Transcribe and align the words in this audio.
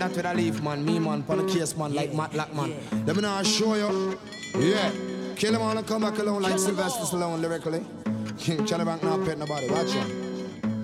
Hey, 0.00 0.06
Eli 0.06 0.14
man, 0.14 0.14
that 0.14 0.16
with 0.16 0.26
a 0.26 0.34
leaf 0.34 0.62
man, 0.62 0.84
me 0.84 0.98
man, 0.98 1.22
pon 1.22 1.40
a 1.40 1.44
case 1.44 1.76
man, 1.76 1.92
like 1.94 2.14
Matlock 2.14 2.54
man. 2.54 2.74
Let 3.06 3.16
me 3.16 3.22
now 3.22 3.42
show 3.42 3.74
you. 3.74 4.18
Yeah. 4.58 4.90
Kill 5.36 5.54
him 5.54 5.62
on 5.62 5.82
come 5.84 6.02
back 6.02 6.18
alone 6.18 6.42
like 6.42 6.58
Sylvester 6.58 7.04
Stallone 7.04 7.40
lyrically. 7.40 7.84
King 8.38 8.64
Charlie 8.66 8.84
Bank 8.84 9.02
not 9.02 9.24
pet 9.24 9.38
nobody, 9.38 9.68
watch 9.68 9.94
ya. 9.94 10.04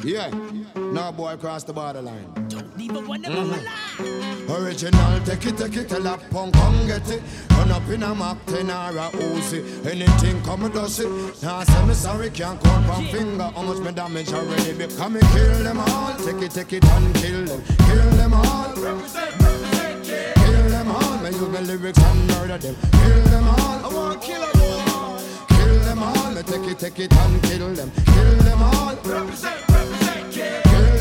Yeah. 0.05 0.31
No 0.75 1.13
boy 1.13 1.37
cross 1.37 1.64
the 1.64 1.73
borderline. 1.73 2.32
Don't 2.49 2.79
even 2.79 3.07
wanna 3.07 3.29
mm-hmm. 3.29 4.16
Original, 4.49 5.21
take 5.25 5.46
it, 5.46 5.57
take 5.59 5.77
it, 5.77 5.89
tell 5.89 6.07
a 6.07 6.17
punk, 6.31 6.54
come 6.54 6.87
get 6.87 7.09
it. 7.11 7.21
Run 7.50 7.71
up 7.73 7.89
in 7.89 8.03
a 8.03 8.14
Mac 8.14 8.45
10 8.46 8.71
or 8.71 8.99
a 8.99 9.11
Uzi. 9.11 9.85
Anything 9.87 10.41
come 10.43 10.71
does 10.71 11.00
it. 11.00 11.43
Now 11.43 11.64
say 11.64 11.85
me 11.87 11.95
sorry, 11.95 12.31
can't 12.31 12.63
count 12.63 12.89
one 12.89 13.07
finger. 13.07 13.51
Much 13.57 13.79
me 13.79 13.93
damage 13.93 14.32
already 14.32 14.73
become 14.73 15.14
me 15.14 15.21
kill 15.32 15.63
them 15.64 15.81
all. 15.81 16.14
Take 16.18 16.43
it, 16.43 16.53
take 16.53 16.73
it 16.75 16.85
and 16.85 17.14
kill 17.17 17.45
them. 17.45 17.63
Kill 17.89 18.11
them 18.18 18.35
all. 18.35 18.68
Represent, 18.77 19.32
represent, 19.43 20.35
Kill 20.37 20.68
them 20.71 20.89
all. 20.90 21.18
Me 21.18 21.31
use 21.31 21.49
my 21.49 21.61
lyrics 21.61 21.99
and 21.99 22.26
murder 22.29 22.59
them. 22.59 22.76
Kill 22.93 23.23
them 23.25 23.49
all. 23.49 23.85
I 23.85 23.95
want 23.95 24.23
kill 24.23 24.40
them 24.40 24.89
all. 24.95 25.21
Kill 25.49 25.79
them 25.81 26.03
all. 26.03 26.31
Me 26.31 26.43
take 26.43 26.71
it, 26.71 26.79
take 26.79 26.99
it 27.01 27.13
and 27.13 27.43
kill 27.43 27.75
them. 27.75 27.90
Kill 27.90 28.37
them 28.45 28.63
all. 28.63 28.95
Represent, 29.04 29.56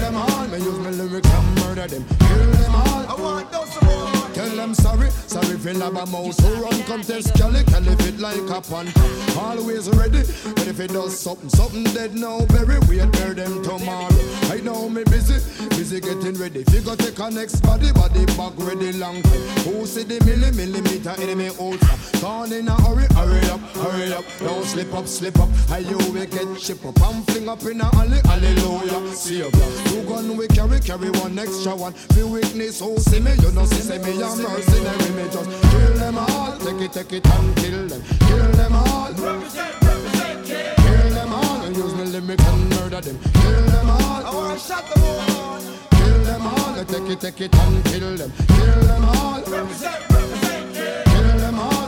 them 0.05 0.16
all. 0.16 0.48
Me 0.48 0.58
use 0.59 0.80
my 0.80 0.90
lyrics 0.91 1.30
and 1.30 1.59
murder 1.59 1.88
them. 1.88 2.05
Kill 2.20 2.52
them 2.52 2.76
all. 2.76 3.05
I 3.08 3.16
want 3.20 3.52
those. 3.52 4.14
Tell 4.45 4.58
them 4.58 4.76
sorry, 4.76 5.09
sorry 5.09 5.58
for 5.58 5.73
lab 5.73 5.98
a 5.98 6.05
mouse 6.05 6.39
who 6.39 6.53
run 6.61 6.83
contest 6.83 7.33
Kelly, 7.33 7.64
Kelly 7.64 7.95
fit 7.95 8.19
like 8.19 8.38
a 8.38 8.61
pan. 8.61 8.94
Always 9.36 9.89
ready, 9.89 10.22
but 10.53 10.67
if 10.67 10.80
it 10.80 10.94
does 10.94 11.19
something, 11.19 11.50
something 11.50 11.83
dead 11.95 12.14
now, 12.14 12.45
bury, 12.45 12.78
wait 12.88 13.16
for 13.16 13.34
them 13.34 13.64
tomorrow. 13.64 14.14
I 14.53 14.61
know 14.64 14.88
me 14.88 15.03
busy, 15.06 15.42
busy 15.69 16.00
getting 16.00 16.36
ready. 16.36 16.64
Figure 16.66 16.95
take 16.95 17.17
a 17.17 17.31
next 17.31 17.61
body, 17.61 17.92
body 17.92 18.25
back 18.38 18.53
ready 18.58 18.94
long. 18.94 19.23
Who 19.66 19.88
see 19.88 20.03
the 20.03 20.19
milli, 20.19 20.56
millimeter 20.56 21.19
enemy 21.19 21.50
ultra? 21.59 21.97
Gone 22.22 22.53
in 22.53 22.67
a 22.67 22.80
hurry, 22.84 23.08
hurry 23.16 23.50
up, 23.50 23.62
hurry 23.81 24.14
up. 24.14 24.25
Don't 24.38 24.64
slip 24.64 24.94
up, 24.94 25.08
slip 25.08 25.39
up. 25.39 25.50
How 25.69 25.78
you 25.78 25.97
will 25.97 26.25
get 26.25 26.45
chip 26.59 26.86
up 26.86 27.02
and 27.02 27.25
fling 27.31 27.50
up 27.50 27.64
in 27.64 27.81
a 27.81 27.89
alley, 27.95 28.22
hallelujah. 28.25 29.12
See 29.16 29.39
ya, 29.39 29.50
two 29.86 30.03
gun 30.03 30.38
we 30.38 30.47
carry, 30.50 30.80
carry 30.81 31.09
one 31.09 31.39
extra 31.39 31.75
one. 31.75 31.95
Be 32.14 32.22
witness, 32.22 32.80
who 32.80 32.95
see 33.00 33.19
me, 33.19 33.34
you 33.41 33.52
know 33.52 33.66
see 33.66 33.97
me 33.97 34.34
your 34.39 34.50
mercenary, 34.50 35.09
me 35.16 35.23
just 35.31 35.50
kill 35.72 35.94
them 35.94 36.17
all. 36.17 36.58
Take 36.58 36.81
it, 36.81 36.94
take 36.94 37.14
it 37.14 37.28
and 37.28 37.55
kill 37.58 37.88
them. 37.88 38.02
Kill 38.28 38.52
them 38.59 38.73
all. 38.75 39.11
Represent, 39.14 39.81
represent, 39.81 40.45
kill. 40.45 40.75
Kill 40.75 41.09
them 41.14 41.33
all. 41.33 41.61
And 41.61 41.75
use 41.75 41.94
me 41.95 42.05
lyrics 42.05 42.44
and 42.45 42.69
murder 42.69 43.02
them. 43.02 43.19
Kill 43.19 43.66
them 43.75 43.89
all. 43.89 44.25
I 44.25 44.31
wanna 44.33 44.59
shot 44.59 44.83
them 44.89 45.03
all. 45.03 45.61
Kill 45.91 46.23
them 46.23 46.47
all. 46.47 46.86
Take 46.86 47.09
it, 47.09 47.19
take 47.22 47.41
it 47.41 47.56
and 47.56 47.86
kill 47.86 48.16
them. 48.17 48.31
Kill 48.47 48.81
them 48.81 49.06
all. 49.06 49.41
Represent, 49.41 50.14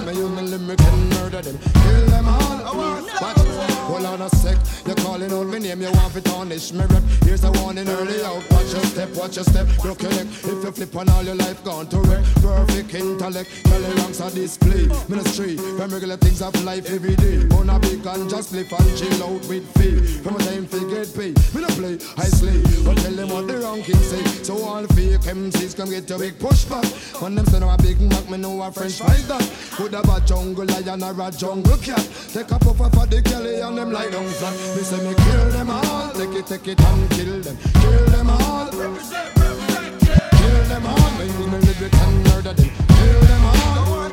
Me 0.08 0.14
use 0.14 0.30
me 0.32 0.42
lyrics 0.42 0.86
and 0.86 1.10
murder 1.10 1.42
them. 1.42 1.58
Kill 1.84 2.06
them 2.06 2.28
all. 2.30 2.40
Oh, 2.40 2.72
I 2.72 2.76
wanna 2.78 3.12
watch. 3.20 3.58
Hold 3.92 4.06
on 4.06 4.22
a 4.22 4.30
sec. 4.30 4.58
You're 4.86 4.96
calling 4.96 5.34
out 5.34 5.48
my 5.48 5.58
name. 5.60 5.82
You 5.82 5.92
want 5.92 6.14
to 6.14 6.22
tarnish 6.22 6.72
me 6.72 6.86
rep. 6.86 7.04
Here's 7.26 7.44
a 7.44 7.52
warning 7.52 7.90
early 7.90 8.24
out. 8.24 8.42
Watch 8.52 8.72
your 8.72 8.84
step, 8.84 9.10
watch 9.18 9.36
your 9.36 9.44
step. 9.44 9.68
Look 9.84 10.02
your 10.02 10.12
neck. 10.12 10.28
If 10.28 10.64
you 10.64 10.72
flip 10.72 10.96
on 10.96 11.10
all 11.10 11.24
your 11.24 11.36
life, 11.36 11.62
gone 11.66 11.88
to 11.88 12.00
wreck. 12.08 12.24
Perfect 12.36 12.96
intellect. 12.96 13.50
Kelly 13.66 13.94
ranks 13.96 14.22
are 14.22 14.32
display. 14.32 14.88
Ministry. 15.10 15.58
From 15.58 15.92
regular 15.92 16.16
things 16.16 16.42
of 16.42 16.56
life 16.64 16.90
every 16.90 17.18
day. 17.18 17.46
Wanna 17.52 17.78
be 17.80 18.00
can 18.00 18.30
just 18.30 18.52
flip 18.52 18.72
and 18.72 18.98
chill 18.98 19.24
out 19.24 19.44
with 19.50 19.68
fee. 19.76 20.00
From 20.24 20.38
a 20.38 20.40
time 20.40 20.66
for 20.68 20.80
get 20.88 21.14
paid. 21.14 21.36
Me 21.54 21.60
no 21.60 21.68
play, 21.76 22.00
I 22.16 22.28
slay. 22.32 22.64
But 22.86 22.96
tell 23.04 23.12
them 23.12 23.28
what 23.28 23.48
the 23.48 23.58
wrong 23.58 23.84
king 23.84 24.00
say. 24.08 24.24
So 24.44 24.56
all 24.64 24.88
fake 24.96 25.20
MCs 25.20 25.76
come 25.76 25.90
get 25.90 26.10
a 26.12 26.18
big 26.18 26.40
pushback. 26.40 26.88
When 27.22 27.36
them 27.36 27.46
say 27.48 27.60
no 27.60 27.70
a 27.70 27.78
big 27.78 28.00
Mac, 28.00 28.30
me 28.30 28.38
know 28.38 28.62
a 28.62 28.72
French 28.72 29.00
fries 29.00 29.28
that. 29.28 29.44
Could 29.76 29.97
have 29.98 30.10
a 30.10 30.26
jungle 30.26 30.66
lion 30.66 31.04
or 31.04 31.28
a 31.28 31.32
jungle 31.32 31.78
cat. 31.78 32.08
Take 32.32 32.52
a 32.52 32.60
puff 32.60 32.78
for 32.78 33.06
the 33.08 33.22
Kelly 33.22 33.62
and 33.62 33.78
them 33.78 33.92
lie 33.92 34.10
down 34.10 34.26
flat. 34.26 34.54
Me 34.76 34.84
say 34.84 34.98
me 34.98 35.16
kill 35.16 35.50
them 35.52 35.70
all. 35.72 36.12
Take 36.14 36.36
it, 36.36 36.46
take 36.46 36.68
it 36.68 36.82
and 36.82 37.10
kill 37.12 37.42
them. 37.42 37.58
Kill 37.82 38.06
them 38.14 38.30
all. 38.30 38.66
Represent, 38.66 39.36
represent, 39.38 40.30
kill 40.38 40.64
them 40.70 40.86
all. 40.86 41.12
Me 41.18 41.26
use 41.26 41.48
me 41.48 41.58
lyrics 41.66 42.02
and 42.02 42.24
murder 42.28 42.54
them. 42.54 42.70
Kill 42.70 43.22
them 43.32 43.46
all. 43.46 44.10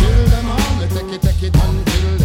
Kill 0.00 0.24
them 0.32 0.46
all. 0.50 0.74
Me 0.80 0.86
take 0.88 1.12
it, 1.14 1.22
take 1.22 1.42
it 1.42 1.56
and 1.56 1.86
kill 1.86 2.18
them. 2.18 2.23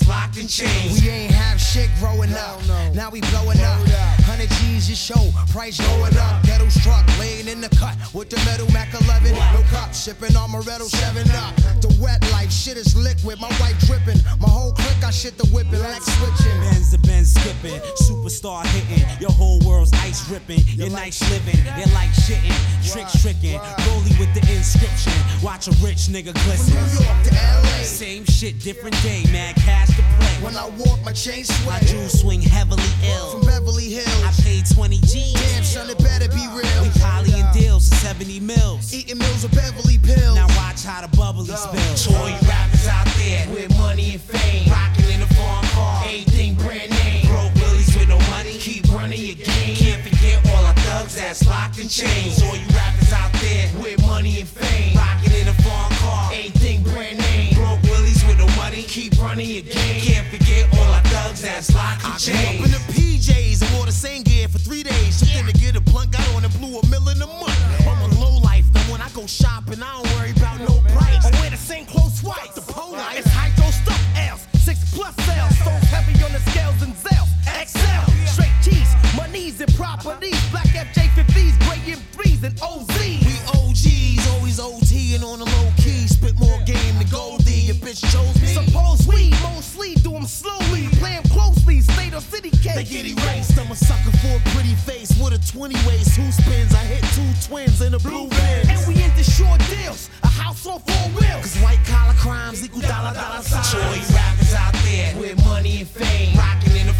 Thugs 0.00 0.06
that's 0.06 0.08
locked 0.08 0.36
in 0.38 0.46
chains. 0.46 1.02
We 1.02 1.08
ain't 1.08 1.32
have 1.32 1.60
shit 1.60 1.90
growing 1.98 2.32
up. 2.34 2.60
Now 2.94 3.10
we 3.10 3.20
blowing 3.20 3.60
up. 3.60 3.78
100 4.26 4.48
G's 4.80 4.88
your 4.88 5.18
show, 5.18 5.30
price 5.52 5.76
going 5.78 6.16
up. 6.16 6.42
Ghetto 6.42 6.64
truck 6.80 7.04
laying 7.18 7.48
in 7.48 7.60
the 7.60 7.68
cut 7.76 7.96
with 8.14 8.30
the 8.30 8.36
metal 8.48 8.66
Mac 8.72 8.88
11. 8.94 9.34
No 9.52 9.62
cup, 9.68 9.94
sipping 9.94 10.30
amaretto 10.30 10.88
7 10.88 11.28
up. 11.36 11.54
The 11.82 11.94
wet 12.00 12.22
life, 12.32 12.50
shit 12.50 12.78
is 12.78 12.96
liquid. 12.96 13.38
My 13.40 13.48
wife 13.60 13.78
dripping. 13.86 14.16
My 14.40 14.48
whole 14.48 14.72
clique, 14.72 15.04
I 15.04 15.10
shit 15.10 15.36
the 15.36 15.46
whipping 15.48 15.80
like 15.80 16.00
switching. 16.02 16.60
Benz 16.64 16.92
to 16.92 16.98
Benz 16.98 17.34
skipping, 17.34 17.78
superstar 18.08 18.64
hitting, 18.72 19.04
your 19.20 19.30
whole 19.30 19.60
world's 19.66 19.92
ice 20.00 20.28
ripping, 20.30 20.60
your 20.66 20.88
nice 20.90 21.20
living, 21.30 21.60
your 21.76 21.88
like 21.92 22.10
shitting, 22.16 22.56
tricks 22.90 23.20
tricking, 23.20 23.58
goalie 23.84 24.18
with 24.18 24.32
the 24.32 24.40
inscription, 24.54 25.12
watch 25.42 25.68
a 25.68 25.72
rich 25.84 26.08
nigga 26.08 26.32
glisten. 26.44 26.72
New 26.74 27.04
York 27.04 27.22
to 27.24 27.34
LA. 27.34 27.84
Same 27.84 28.24
shit, 28.24 28.58
different 28.60 28.96
day, 29.02 29.24
mad 29.30 29.56
cash 29.56 29.88
to 29.88 30.02
play. 30.16 30.34
When 30.40 30.56
I 30.56 30.68
walk, 30.80 31.04
my 31.04 31.12
chain 31.12 31.44
My 31.66 31.78
sway. 31.78 31.86
jewels 31.86 32.20
swing 32.20 32.40
heavily 32.40 32.82
ill. 33.04 33.38
From 33.38 33.46
Beverly 33.46 33.96
I 33.96 34.00
Hills. 34.00 34.40
paid 34.40 34.66
20 34.74 34.98
G's. 34.98 35.32
Damn, 35.34 35.64
son, 35.64 35.90
it 35.90 35.98
better 35.98 36.28
be 36.28 36.46
real. 36.54 36.82
We 36.82 36.90
poly 37.00 37.32
and 37.34 37.52
deals 37.52 37.88
for 37.88 37.94
70 37.96 38.40
mils. 38.40 38.92
Eating 38.94 39.18
meals 39.18 39.42
with 39.42 39.54
Beverly 39.54 39.98
pills. 39.98 40.36
Now 40.36 40.46
watch 40.56 40.84
how 40.84 41.00
the 41.00 41.08
bubbly 41.16 41.46
To 41.46 41.56
spill. 41.56 42.16
all 42.16 42.28
you 42.28 42.36
rappers 42.48 42.86
out 42.88 43.06
there 43.18 43.46
with 43.52 43.70
money 43.78 44.12
and 44.12 44.20
fame, 44.20 44.70
rocking 44.70 45.08
in 45.10 45.22
a 45.22 45.26
foreign 45.34 45.66
car, 45.74 46.02
everything 46.04 46.54
brand 46.54 46.90
name. 46.90 47.26
Broke 47.26 47.54
willies 47.56 47.94
with 47.96 48.08
no 48.08 48.18
money, 48.30 48.52
keep 48.58 48.86
running 48.92 49.20
your 49.20 49.36
game. 49.36 49.76
Can't 49.76 50.02
forget 50.02 50.38
all 50.54 50.64
our 50.64 50.74
thugs 50.74 51.14
that's 51.16 51.46
locked 51.46 51.78
in 51.78 51.88
chains. 51.88 52.42
All 52.42 52.56
you 52.56 52.66
rappers 52.74 53.12
out 53.12 53.32
there 53.40 53.68
with 53.82 54.00
money 54.06 54.40
and 54.40 54.48
fame, 54.48 54.96
rocking 54.96 55.32
in 55.40 55.48
a 55.48 55.54
foreign 55.62 55.92
car, 56.02 56.30
everything 56.32 56.82
brand 56.82 57.18
name. 57.18 57.54
Broke 57.54 57.82
willies 57.82 58.24
with 58.26 58.38
no 58.38 58.46
money, 58.56 58.82
keep 58.84 59.16
running 59.20 59.48
your 59.48 59.62
game. 59.62 60.00
Can't 60.00 60.26
forget 60.28 60.64
all 60.74 60.79
our 60.79 60.79
thugs 61.20 61.42
that's 61.42 61.74
locked 61.74 62.04
in 62.04 62.10
I 62.10 62.56
grew 62.56 62.64
up 62.64 62.66
in 62.66 62.70
chains. 62.70 62.86
the 62.86 62.92
PJs 62.92 63.62
and 63.62 63.76
wore 63.76 63.86
the 63.86 63.92
same 63.92 64.22
gear 64.22 64.48
for 64.48 64.58
three 64.58 64.82
days. 64.82 65.20
Just 65.20 65.32
then 65.34 65.46
to 65.46 65.52
get 65.52 65.76
a 65.76 65.80
blunt, 65.80 66.12
got 66.12 66.26
on 66.34 66.44
and 66.44 66.52
blew 66.58 66.78
a 66.78 66.86
mill 66.88 67.08
in 67.08 67.20
a 67.20 67.26
month. 67.26 67.60
I'm 67.86 68.00
a 68.10 68.20
low 68.20 68.38
life. 68.38 68.66
Now 68.74 68.80
when 68.92 69.00
I 69.00 69.08
go 69.10 69.26
shopping, 69.26 69.82
I 69.82 69.90
don't 69.96 70.08
worry 70.16 70.32
about 70.32 70.60
no 70.60 70.80
price. 70.94 71.24
I 71.24 71.30
wear 71.40 71.50
the 71.50 71.56
same 71.56 71.86
clothes 71.86 72.20
twice. 72.20 72.52
The 72.54 72.62
polo. 72.62 72.98
It's 73.12 73.28
hydro 73.28 73.66
stuff 73.70 74.02
L's. 74.16 74.46
Six 74.64 74.78
plus 74.94 75.14
sales. 75.26 75.56
So 75.64 75.70
heavy 75.92 76.14
on 76.24 76.32
the 76.32 76.42
scales 76.50 76.80
and 76.82 76.94
zells. 76.94 77.30
XL. 77.66 78.02
Straight 78.26 78.56
cheese. 78.64 78.90
Monies 79.16 79.60
and 79.60 79.72
properties. 79.74 80.40
Black 80.50 80.66
FJ50s. 80.66 81.54
Gray 81.66 81.94
M3s 81.96 82.42
and 82.44 82.56
OZ. 82.62 82.88
We 82.98 83.34
OGs. 83.58 83.99
Always 84.30 84.60
OT 84.60 85.14
and 85.14 85.24
on 85.24 85.38
the 85.40 85.44
low 85.44 85.68
key. 85.76 86.06
Spit 86.06 86.38
more 86.38 86.58
game 86.64 86.98
than 86.98 87.08
Goldie. 87.08 87.70
Your 87.70 87.76
bitch 87.76 88.00
chose 88.12 88.34
me. 88.40 88.48
Suppose 88.48 89.06
we 89.06 89.30
mostly 89.42 89.94
do 90.06 90.10
them 90.10 90.26
slowly. 90.26 90.88
Play 91.00 91.16
'em 91.16 91.24
closely. 91.24 91.80
State 91.80 92.14
or 92.14 92.20
city 92.20 92.50
case. 92.50 92.74
They 92.74 92.84
get 92.84 93.06
erased. 93.06 93.58
I'm 93.58 93.70
a 93.70 93.76
sucker 93.76 94.14
for 94.22 94.36
a 94.36 94.42
pretty 94.54 94.74
face 94.74 95.10
with 95.18 95.32
a 95.32 95.40
20 95.52 95.74
waist. 95.86 96.16
Who 96.16 96.30
spins? 96.32 96.74
I 96.74 96.84
hit 96.92 97.02
two 97.16 97.30
twins 97.46 97.80
in 97.80 97.94
a 97.94 97.98
blue 97.98 98.28
van. 98.28 98.68
And 98.70 98.80
we 98.88 99.02
into 99.02 99.24
short 99.24 99.60
deals. 99.68 100.10
A 100.22 100.28
house 100.28 100.66
on 100.66 100.80
four 100.80 101.06
wheels. 101.16 101.42
Cause 101.42 101.56
white 101.62 101.82
collar 101.86 102.14
crimes 102.14 102.64
equal 102.64 102.82
dollar 102.82 103.14
dollar 103.14 103.40
all 103.40 103.96
you 103.96 104.02
rappers 104.14 104.54
out 104.54 104.74
there 104.84 105.14
with 105.16 105.36
money 105.44 105.80
and 105.80 105.88
fame, 105.88 106.36
rocking 106.36 106.76
in 106.76 106.88
a 106.88 106.92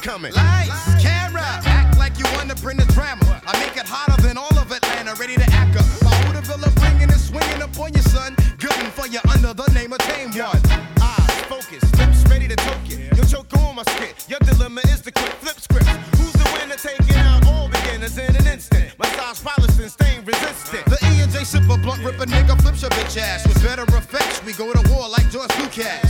coming. 0.00 0.32
Lights, 0.32 1.02
camera, 1.02 1.44
act 1.64 1.98
like 1.98 2.18
you 2.18 2.24
wanna 2.34 2.54
bring 2.56 2.76
the 2.76 2.88
drama. 2.92 3.42
I 3.46 3.52
make 3.60 3.76
it 3.76 3.86
hotter 3.86 4.20
than 4.22 4.38
all 4.38 4.56
of 4.58 4.72
Atlanta, 4.72 5.14
ready 5.14 5.36
to 5.36 5.46
act 5.52 5.76
up. 5.76 5.84
My 6.02 6.10
Hooterville 6.24 6.74
bringing 6.80 7.10
and 7.10 7.20
swinging 7.20 7.62
up 7.62 7.78
on 7.78 7.92
your 7.92 8.02
son. 8.04 8.34
Good 8.58 8.72
for 8.96 9.06
you 9.06 9.20
under 9.28 9.52
the 9.52 9.68
name 9.72 9.92
of 9.92 9.98
Tame 9.98 10.30
One. 10.32 10.60
Eyes 11.02 11.40
focus, 11.52 11.84
lips 11.98 12.24
ready 12.30 12.48
to 12.48 12.56
choke 12.56 12.86
you. 12.88 12.98
You'll 13.14 13.26
choke 13.26 13.52
on 13.58 13.76
my 13.76 13.82
skit. 13.94 14.24
Your 14.28 14.40
dilemma 14.40 14.80
is 14.88 15.02
the 15.02 15.12
quick 15.12 15.32
flip 15.42 15.60
script. 15.60 15.88
Who's 16.16 16.32
the 16.32 16.48
winner 16.56 16.76
taking 16.76 17.16
out 17.16 17.46
all 17.46 17.68
beginners 17.68 18.16
in 18.16 18.34
an 18.34 18.46
instant? 18.46 18.98
Massage 18.98 19.42
polished 19.44 19.78
and 19.78 19.90
stain 19.90 20.24
resistant. 20.24 20.84
The 20.86 20.98
E 21.12 21.20
and 21.20 21.30
J 21.30 21.44
sip 21.44 21.68
a 21.68 21.76
blunt, 21.76 22.02
rip 22.04 22.20
a 22.20 22.26
nigga, 22.26 22.60
flips 22.62 22.82
your 22.82 22.90
bitch 22.90 23.18
ass. 23.20 23.46
With 23.46 23.62
better 23.62 23.84
effects, 23.84 24.42
we 24.44 24.52
go 24.54 24.72
to 24.72 24.82
war 24.90 25.08
like 25.08 25.30
George 25.30 25.52
Lucas. 25.58 26.09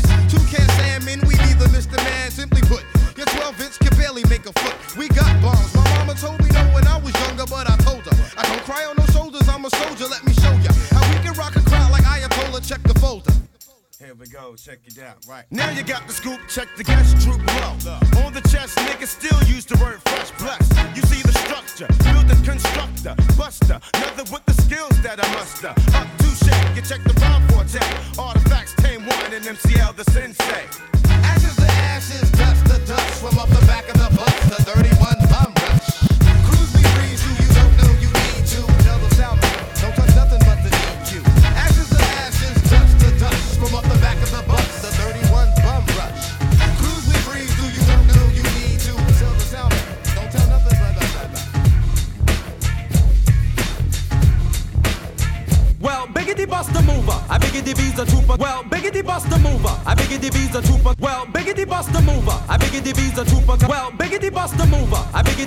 Check 14.64 14.80
it 14.84 14.98
out, 15.02 15.16
right. 15.26 15.44
Now 15.50 15.70
you 15.70 15.82
got 15.82 16.06
the 16.06 16.12
scoop, 16.12 16.38
check 16.48 16.68
the 16.76 16.84
guest 16.84 17.22
troop 17.22 17.38
low. 17.46 18.22
On 18.22 18.32
the 18.32 18.42
chest, 18.50 18.76
niggas 18.76 19.06
still 19.06 19.42
use 19.48 19.64
the 19.64 19.78
word 19.78 19.99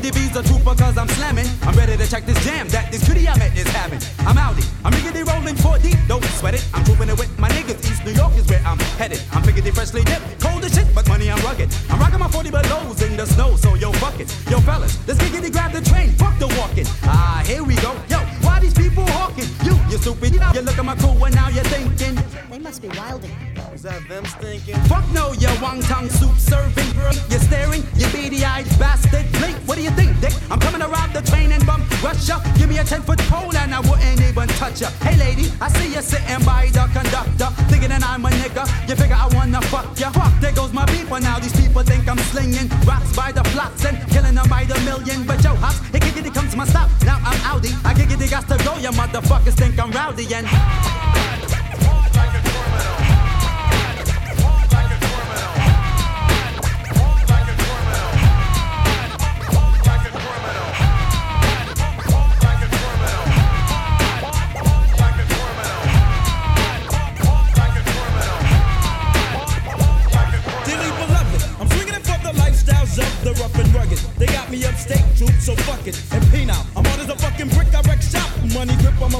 Biggity 0.03 0.27
B's 0.27 0.35
a 0.35 0.43
trooper 0.43 0.75
cause 0.75 0.97
I'm 0.97 1.07
slamming. 1.07 1.47
I'm 1.61 1.73
ready 1.75 1.95
to 1.95 2.05
check 2.05 2.25
this 2.25 2.35
jam 2.43 2.67
that 2.75 2.91
this 2.91 3.05
cutie 3.05 3.25
I 3.25 3.37
met 3.37 3.55
is 3.55 3.67
having. 3.67 3.99
I'm 4.27 4.35
outie, 4.35 4.67
I'm 4.83 4.91
Biggity 4.91 5.23
rolling 5.23 5.55
4 5.55 5.79
deep, 5.79 5.97
don't 6.09 6.21
sweat 6.35 6.55
it. 6.55 6.67
I'm 6.73 6.83
trooping 6.83 7.07
it 7.07 7.17
with 7.17 7.31
my 7.39 7.47
niggas. 7.47 7.79
East 7.89 8.03
New 8.03 8.11
York 8.11 8.35
is 8.35 8.45
where 8.49 8.59
I'm 8.65 8.77
headed. 8.99 9.21
I'm 9.31 9.43
Biggity 9.43 9.73
freshly 9.73 10.03
dipped, 10.03 10.41
cold 10.41 10.61
as 10.65 10.75
shit, 10.75 10.93
but 10.93 11.07
money 11.07 11.31
I'm 11.31 11.39
rugged. 11.45 11.69
I'm 11.89 12.01
rocking 12.01 12.19
my 12.19 12.27
40 12.27 12.51
belows 12.51 13.01
in 13.01 13.15
the 13.15 13.25
snow, 13.25 13.55
so 13.55 13.75
yo, 13.75 13.93
fuck 13.93 14.19
it. 14.19 14.27
Yo, 14.51 14.59
fellas, 14.59 14.99
let's 15.07 15.23
Biggity 15.23 15.49
grab 15.49 15.71
the 15.71 15.79
train, 15.79 16.11
fuck 16.19 16.37
the 16.37 16.47
walking. 16.59 16.87
Ah, 17.03 17.41
here 17.45 17.63
we 17.63 17.75
go. 17.75 17.95
Yo, 18.09 18.19
why 18.43 18.59
these 18.59 18.73
people 18.73 19.07
hawking? 19.07 19.47
You, 19.63 19.79
you 19.89 19.97
stupid. 19.97 20.33
You 20.33 20.61
look 20.67 20.77
at 20.77 20.83
my 20.83 20.95
crew 20.95 21.15
and 21.23 21.33
now 21.33 21.47
you're 21.47 21.63
thinking. 21.71 22.19
They 22.51 22.59
must 22.59 22.81
be 22.81 22.89
wilding. 22.89 23.31
Them 23.83 24.23
stinking? 24.23 24.79
Fuck 24.87 25.03
no, 25.11 25.33
you 25.33 25.51
wonton 25.59 26.09
soup 26.09 26.39
serving. 26.39 26.87
You're 27.29 27.39
staring, 27.41 27.83
you 27.95 28.07
beady 28.13 28.45
eyed 28.45 28.63
bastard. 28.79 29.29
Blink, 29.33 29.57
what 29.67 29.75
do 29.75 29.83
you 29.83 29.91
think, 29.91 30.17
dick? 30.21 30.31
I'm 30.49 30.57
coming 30.61 30.79
to 30.79 30.87
rob 30.87 31.11
the 31.11 31.21
train 31.21 31.51
and 31.51 31.65
bum 31.65 31.83
rush 32.01 32.29
ya. 32.29 32.39
Give 32.55 32.69
me 32.69 32.77
a 32.77 32.85
10 32.85 33.01
foot 33.01 33.19
pole 33.27 33.53
and 33.53 33.75
I 33.75 33.81
wouldn't 33.81 34.21
even 34.21 34.47
touch 34.55 34.79
ya. 34.79 34.87
Hey 35.03 35.17
lady, 35.17 35.51
I 35.59 35.67
see 35.67 35.93
you 35.93 36.01
sitting 36.01 36.45
by 36.45 36.67
the 36.71 36.87
conductor. 36.95 37.51
Thinking 37.67 37.89
that 37.89 38.07
I'm 38.07 38.23
a 38.23 38.29
nigga. 38.29 38.63
You 38.87 38.95
figure 38.95 39.19
I 39.19 39.27
wanna 39.35 39.61
fuck 39.63 39.99
ya. 39.99 40.11
Fuck, 40.11 40.31
there 40.39 40.53
goes 40.53 40.71
my 40.71 40.85
people 40.85 41.19
now. 41.19 41.39
These 41.39 41.59
people 41.59 41.83
think 41.83 42.07
I'm 42.07 42.19
slinging 42.31 42.69
rocks 42.87 43.13
by 43.13 43.33
the 43.33 43.43
flocks 43.51 43.83
and 43.83 43.99
killing 44.11 44.35
them 44.35 44.47
by 44.47 44.63
the 44.63 44.79
million. 44.87 45.27
But 45.27 45.43
yo, 45.43 45.55
hops, 45.55 45.83
it 45.93 46.01
giggity 46.01 46.33
comes 46.33 46.55
my 46.55 46.63
stop. 46.63 46.89
Now 47.03 47.19
I'm 47.25 47.39
outie. 47.51 47.75
I 47.83 47.93
giggity 47.93 48.31
got 48.31 48.47
to 48.47 48.55
go. 48.63 48.77
You 48.77 48.95
motherfuckers 48.95 49.59
think 49.59 49.77
I'm 49.77 49.91
rowdy 49.91 50.33
and. 50.33 50.47
Dearly 50.47 51.42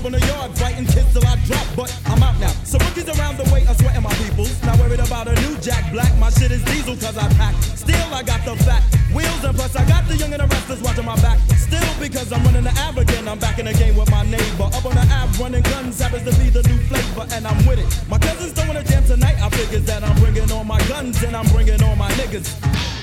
Money 0.03 0.19
grip, 0.19 0.35
I'm 0.35 0.43
up 0.43 0.51
in 0.51 0.51
the 0.51 0.51
yard, 0.51 0.51
fighting 0.57 0.85
kids 0.85 1.13
till 1.13 1.25
I 1.25 1.35
drop. 1.47 1.67
But 1.75 1.89
I'm 2.05 2.23
out 2.23 2.39
now. 2.39 2.51
So 2.63 2.77
rookies 2.79 3.07
around 3.07 3.37
the 3.37 3.47
way 3.53 3.65
are 3.67 3.75
sweating 3.75 4.03
my 4.03 4.13
peoples. 4.15 4.61
Not 4.63 4.77
worried 4.79 4.99
about 4.99 5.27
a 5.27 5.35
new 5.41 5.55
Jack 5.59 5.91
Black, 5.91 6.11
my 6.17 6.29
shit 6.29 6.51
is 6.51 6.63
diesel 6.65 6.95
cause 6.95 7.17
I 7.17 7.27
pack. 7.39 7.55
Still, 7.75 8.13
I 8.13 8.23
got 8.23 8.43
the 8.45 8.55
fat 8.63 8.83
wheels, 9.13 9.43
and 9.43 9.55
plus 9.55 9.75
I 9.75 9.85
got 9.87 10.07
the 10.07 10.15
young 10.17 10.33
and 10.33 10.41
the 10.41 10.47
restless 10.47 10.81
watching 10.81 11.05
my 11.05 11.15
back. 11.21 11.39
Still, 11.55 11.87
because 11.99 12.31
I'm 12.31 12.43
running 12.43 12.63
the 12.63 12.73
ab 12.83 12.97
again, 12.97 13.27
I'm 13.27 13.39
back 13.39 13.59
in 13.59 13.65
the 13.65 13.73
game 13.73 13.95
with 13.95 14.11
my 14.11 14.23
neighbor. 14.23 14.67
Up 14.75 14.85
on 14.85 14.95
the 14.95 15.07
ab, 15.07 15.29
running 15.39 15.63
guns 15.63 15.99
happens 15.99 16.23
to 16.27 16.33
be 16.39 16.49
the 16.49 16.63
new 16.67 16.79
flavor, 16.91 17.25
and 17.31 17.47
I'm 17.47 17.65
with 17.65 17.79
it. 17.79 17.87
My 18.09 18.19
cousins 18.19 18.53
don't 18.53 18.67
wanna 18.67 18.83
jam 18.83 19.03
tonight, 19.05 19.39
I 19.41 19.49
figures 19.49 19.85
that 19.85 20.03
I'm 20.03 20.15
bringing 20.19 20.51
all 20.51 20.63
my 20.63 20.79
guns 20.87 21.21
and 21.23 21.35
I'm 21.35 21.47
bringing 21.47 21.81
all 21.83 21.95
my 21.95 22.11
niggas. 22.19 22.47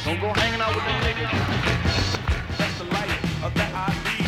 Don't 0.04 0.21
go 0.21 0.33
hanging 0.35 0.61
out 0.61 0.75
with 0.75 0.85
them 0.85 1.00
niggas. 1.00 1.33
That's 2.59 2.78
the 2.78 2.85
life 2.85 3.45
of 3.45 3.54
that 3.54 3.73
I 3.75 3.88
lead. 4.04 4.21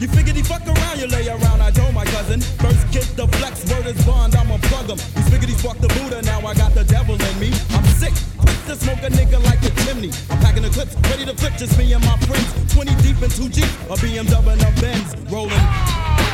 You 0.00 0.06
figured 0.06 0.36
he 0.36 0.42
fuck 0.42 0.64
around, 0.66 0.67
you 0.98 1.06
lay 1.06 1.28
around, 1.28 1.62
I 1.62 1.70
told 1.70 1.94
my 1.94 2.04
cousin. 2.04 2.40
First 2.40 2.82
kid 2.90 3.06
the 3.16 3.26
flex, 3.38 3.64
word 3.70 3.86
is 3.86 4.04
bond, 4.04 4.34
I'ma 4.34 4.58
plug 4.62 4.90
him. 4.90 4.98
Figured 5.30 5.48
he 5.48 5.54
fucked 5.54 5.80
the 5.80 5.88
Buddha, 5.88 6.22
now 6.22 6.40
I 6.40 6.54
got 6.54 6.74
the 6.74 6.84
devil 6.84 7.14
in 7.14 7.38
me. 7.38 7.52
I'm 7.70 7.84
sick, 8.00 8.14
quick 8.36 8.58
to 8.66 8.74
smoke 8.74 9.02
a 9.02 9.10
nigga 9.10 9.42
like 9.44 9.62
a 9.62 9.70
chimney. 9.84 10.10
I'm 10.28 10.38
packing 10.40 10.62
the 10.62 10.70
clips, 10.70 10.96
ready 11.10 11.24
to 11.24 11.34
flip, 11.34 11.54
just 11.56 11.78
me 11.78 11.92
and 11.92 12.04
my 12.04 12.16
friends. 12.26 12.74
20 12.74 12.94
deep 13.02 13.22
in 13.22 13.30
2 13.30 13.48
G, 13.48 13.62
a 13.62 13.94
BMW 13.94 14.52
and 14.52 14.62
a 14.62 14.80
Benz, 14.80 15.14
rolling. 15.30 16.27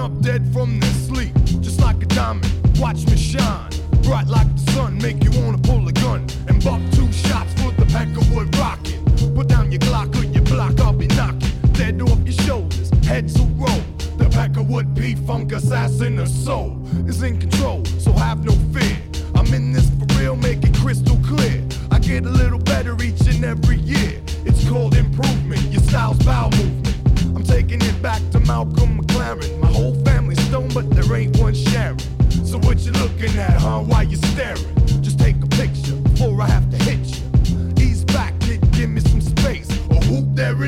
Up 0.00 0.22
dead 0.22 0.42
from 0.54 0.79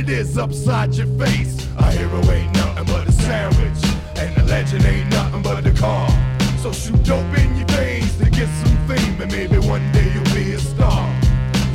it 0.03 0.09
is 0.09 0.37
upside 0.37 0.93
your 0.95 1.07
face. 1.19 1.69
A 1.79 1.91
hero 1.93 2.21
ain't 2.31 2.53
nothing 2.55 2.85
but 2.87 3.07
a 3.07 3.13
sandwich, 3.13 3.83
and 4.17 4.37
a 4.39 4.45
legend 4.45 4.85
ain't 4.85 5.09
nothing 5.11 5.43
but 5.43 5.65
a 5.65 5.73
car. 5.73 6.09
So 6.59 6.73
shoot 6.73 7.03
dope 7.05 7.39
in 7.39 7.57
your 7.57 7.69
veins 7.69 8.17
to 8.19 8.29
get 8.29 8.49
some 8.63 8.77
fame, 8.89 9.21
and 9.21 9.31
maybe 9.31 9.59
one 9.59 9.85
day 9.93 10.13
you'll 10.13 10.35
be 10.35 10.53
a 10.53 10.59
star. 10.59 11.09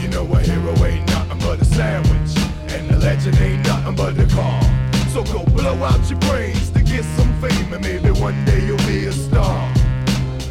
You 0.01 0.09
know 0.09 0.25
a 0.33 0.39
hero 0.41 0.73
ain't 0.83 1.07
nothing 1.07 1.39
but 1.39 1.61
a 1.61 1.65
sandwich, 1.65 2.31
and 2.73 2.91
a 2.91 2.97
legend 2.97 3.37
ain't 3.37 3.65
nothing 3.65 3.95
but 3.95 4.19
a 4.19 4.27
car. 4.35 4.61
So 5.13 5.23
go 5.23 5.45
blow 5.45 5.81
out 5.83 6.09
your 6.09 6.19
brains 6.27 6.69
to 6.71 6.81
get 6.81 7.05
some 7.17 7.31
fame, 7.41 7.71
and 7.73 7.81
maybe 7.81 8.11
one 8.19 8.43
day 8.45 8.65
you'll 8.65 8.87
be 8.87 9.05
a 9.05 9.13
star. 9.13 9.73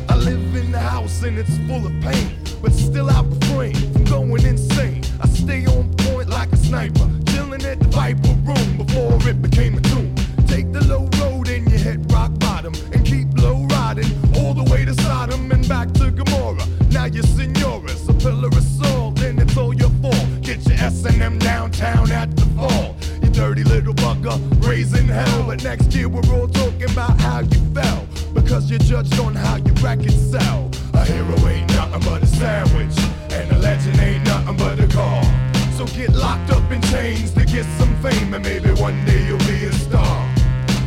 I 0.08 0.16
live 0.16 0.56
in 0.56 0.72
the 0.72 0.80
house 0.80 1.22
and 1.22 1.36
it's 1.38 1.58
full 1.68 1.84
of 1.84 1.92
pain, 2.00 2.38
but 2.62 2.72
still 2.72 3.10
I 3.10 3.20
refrain 3.20 3.74
from 3.92 4.04
going 4.04 4.46
insane. 4.46 5.02
I 5.20 5.28
stay 5.28 5.66
on 5.66 5.92
point 5.96 6.30
like 6.30 6.50
a 6.52 6.56
sniper, 6.56 7.10
chilling 7.56 7.72
at 7.72 7.78
the 7.80 7.88
Viper 7.88 8.28
room 8.44 8.76
before 8.76 9.28
it 9.28 9.40
became 9.42 9.76
a 9.76 9.80
tomb. 9.80 10.14
Take 10.46 10.72
the 10.72 10.84
low 10.86 11.08
road 11.20 11.48
and 11.48 11.70
you 11.70 11.78
hit 11.78 12.00
rock 12.12 12.32
bottom, 12.38 12.74
and 12.92 13.04
keep 13.04 13.26
low 13.38 13.64
riding 13.70 14.10
all 14.36 14.54
the 14.54 14.64
way 14.70 14.84
to 14.84 14.94
Sodom 15.02 15.50
and 15.50 15.66
back 15.68 15.92
to 15.94 16.10
Gomorrah. 16.10 16.66
Now 16.90 17.06
you're 17.06 17.24
senoras, 17.24 18.08
a 18.08 18.14
pillar 18.14 18.48
of 18.48 18.62
salt, 18.62 19.20
and 19.20 19.40
it's 19.40 19.56
all 19.56 19.74
your 19.74 19.90
fault. 20.02 20.26
Get 20.42 20.66
your 20.66 20.78
S&M 20.78 21.38
downtown 21.38 22.10
at 22.10 22.34
the 22.36 22.46
fall. 22.56 22.96
You 23.22 23.30
dirty 23.30 23.64
little 23.64 23.94
bugger, 23.94 24.38
raising 24.66 25.08
hell. 25.08 25.46
But 25.46 25.64
next 25.64 25.94
year 25.94 26.08
we're 26.08 26.28
all 26.32 26.48
talking 26.48 26.90
about 26.90 27.20
how 27.20 27.40
you 27.40 27.60
fell. 27.74 28.06
Because 28.34 28.70
you're 28.70 28.78
judged 28.78 29.18
on 29.18 29.34
how 29.34 29.56
your 29.56 29.74
records 29.76 30.30
sell. 30.30 30.70
A 30.94 31.04
hero 31.04 31.36
ain't 31.48 31.70
nothing 31.74 32.00
but 32.00 32.22
a 32.22 32.26
sandwich. 32.26 32.96
And 33.30 33.50
a 33.52 33.58
legend 33.58 33.98
ain't 33.98 34.24
nothing 34.24 34.56
but 34.56 34.78
a 34.78 34.86
car. 34.88 35.45
So 35.76 35.84
get 35.88 36.14
locked 36.14 36.50
up 36.52 36.70
in 36.72 36.80
chains 36.80 37.32
to 37.32 37.44
get 37.44 37.66
some 37.76 37.94
fame. 38.00 38.32
And 38.32 38.42
maybe 38.42 38.70
one 38.80 39.04
day 39.04 39.26
you'll 39.26 39.36
be 39.40 39.66
a 39.66 39.72
star. 39.72 40.26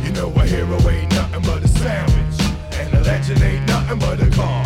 You 0.02 0.10
know 0.10 0.32
a 0.34 0.44
hero 0.44 0.76
ain't 0.88 1.12
nothing 1.12 1.42
but 1.42 1.62
a 1.62 1.68
sandwich. 1.68 2.40
And 2.72 2.92
a 2.94 3.00
legend 3.02 3.40
ain't 3.40 3.68
nothing 3.68 4.00
but 4.00 4.20
a 4.20 4.28
car. 4.30 4.64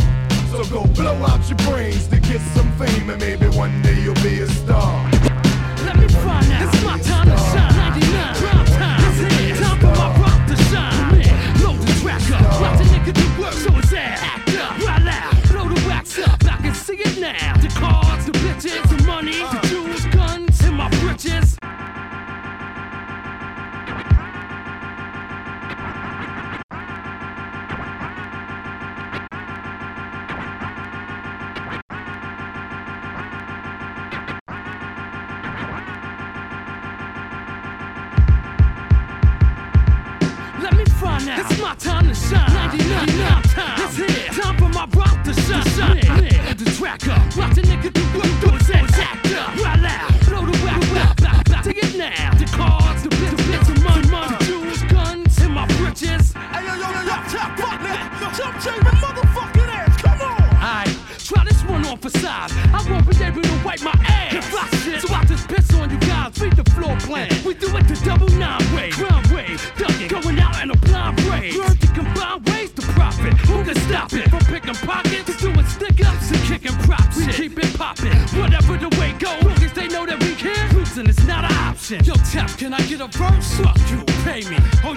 So 0.50 0.64
go 0.64 0.86
blow 0.94 1.14
out 1.26 1.46
your 1.50 1.58
brains 1.68 2.06
to 2.08 2.18
get 2.20 2.40
some 2.40 2.72
fame. 2.78 3.10
And 3.10 3.20
maybe 3.20 3.48
one 3.48 3.82
day 3.82 4.00
you'll 4.00 4.14
be 4.22 4.40
a 4.40 4.48
star. 4.48 5.10
Let 5.84 5.98
me 5.98 6.08
find 6.08 6.50
out. 6.52 6.74
It's 6.74 6.84
my 6.84 6.98
time 7.00 7.26
to 7.28 7.36
shine. 7.36 7.76
99 7.76 8.53
to 42.78 43.13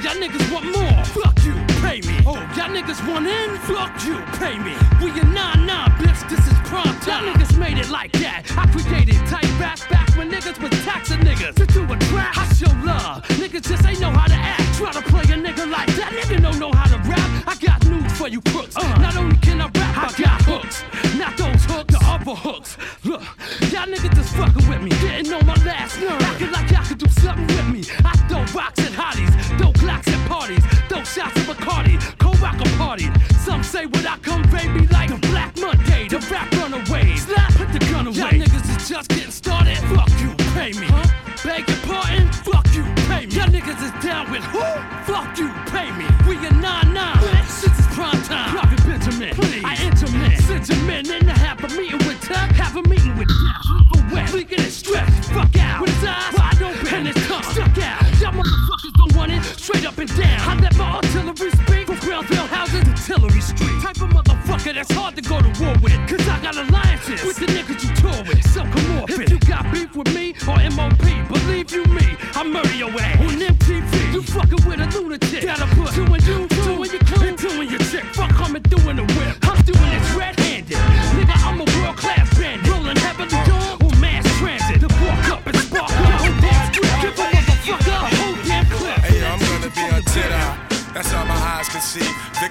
y'all 0.08 0.16
niggas 0.16 0.52
want 0.52 0.66
more? 0.66 1.04
Fuck 1.06 1.44
you, 1.44 1.54
pay 1.82 2.00
me. 2.08 2.16
Oh, 2.26 2.40
y'all 2.56 2.72
niggas 2.72 3.06
want 3.08 3.28
in? 3.28 3.58
Fuck 3.68 4.06
you, 4.06 4.16
pay 4.40 4.58
me. 4.58 4.74
We 5.04 5.12
a 5.20 5.24
9-9, 5.24 5.68
bitch, 6.00 6.30
this 6.30 6.40
is 6.48 6.58
prime 6.70 6.98
time. 7.02 7.26
Y'all 7.26 7.34
niggas 7.34 7.58
made 7.58 7.78
it 7.78 7.90
like 7.90 8.12
that. 8.14 8.44
I 8.58 8.66
created 8.72 9.16
tight 9.28 9.52
back 9.60 9.78
back 9.90 10.10
when 10.16 10.32
niggas 10.32 10.62
was 10.62 10.72
taxing 10.86 11.20
niggas. 11.20 11.56
To 11.56 11.66
do 11.66 11.84
a 11.84 11.98
track, 12.10 12.38
I 12.38 12.54
show 12.54 12.72
love. 12.86 13.24
Niggas 13.42 13.68
just 13.68 13.86
ain't 13.86 14.00
know 14.00 14.12
how 14.12 14.27
shots 31.28 31.50
at 31.50 31.56
Bacardi, 31.56 32.20
co 32.20 32.32
rock 32.42 32.60
a 32.60 32.70
party. 32.78 33.08
Some 33.40 33.64
say 33.64 33.86
when 33.86 34.06
I 34.06 34.18
come, 34.18 34.44
baby, 34.44 34.88
like 34.88 35.12
a 35.12 35.18
Black 35.30 35.58
Monday, 35.58 36.08
the 36.08 36.20
rap 36.32 36.52
runaways. 36.54 37.26
Slap, 37.26 37.54
put 37.54 37.72
the 37.72 37.80
gun 37.92 38.08
away. 38.08 38.18
Y'all 38.18 38.32
niggas 38.32 38.78
is 38.78 38.90
just 38.90 39.10
getting 39.10 39.32
started. 39.32 39.78
Fuck 39.78 40.10
you, 40.22 40.34
pay 40.54 40.72
me. 40.80 40.88
Huh? 40.88 41.08
Beg 41.44 41.68
your 41.68 41.78
pardon? 41.86 42.32
Fuck 42.32 42.68
you, 42.74 42.84
pay 43.08 43.26
me. 43.26 43.36
Y'all 43.36 43.48
niggas 43.48 43.82
is 43.84 44.04
down 44.04 44.32
with 44.32 44.44
who? 44.46 44.60
Fuck 45.06 45.38
you, 45.38 45.50
pay 45.72 45.92
me. 45.98 46.06
We 46.28 46.36
a 46.46 46.52
9-9, 46.52 46.96
bitch. 46.96 47.62
This 47.62 47.80
is 47.80 47.88
prime 47.96 48.22
time. 48.24 48.52
Prophet 48.52 48.86
Benjamin, 48.86 49.36
please. 49.36 49.64
I 49.64 49.76
enter 49.82 50.12
men. 50.12 50.40
Send 50.42 50.70
your 50.70 50.82
men 50.86 51.10
in 51.10 51.26
to 51.26 51.34
have 51.34 51.64
a 51.64 51.70
meeting 51.70 52.00
with 52.08 52.22
Tech. 52.22 52.52
Have 52.52 52.76
a 52.76 52.84
meeting 52.84 53.16
with. 53.18 53.28
For 53.94 54.16
wet. 54.16 54.34
Leaking 54.34 54.60
it 54.60 54.72
stretch. 54.72 55.10
Fuck 55.34 55.58
out. 55.60 55.82
With 55.82 55.94
his 56.00 56.10
eyes 56.10 56.34
wide 56.38 56.62
open. 56.62 56.88
And 56.94 57.08
his 57.08 57.28
tongue 57.28 57.44
stuck 57.44 57.78
out. 57.78 58.02
Y'all 58.20 58.34
motherfuckers 58.34 58.94
don't 58.98 59.16
want 59.16 59.32
it. 59.32 59.44
Straight 59.44 59.86
up 59.86 59.98
and 59.98 60.10
down. 60.18 60.40
I 60.50 60.62
let 60.62 60.76
my 60.78 61.07
Tillery 63.08 63.40
Street. 63.40 63.82
Type 63.82 64.02
of 64.02 64.10
motherfucker 64.10 64.74
that's 64.74 64.92
hard 64.92 65.16
to 65.16 65.22
go 65.22 65.40
to 65.40 65.57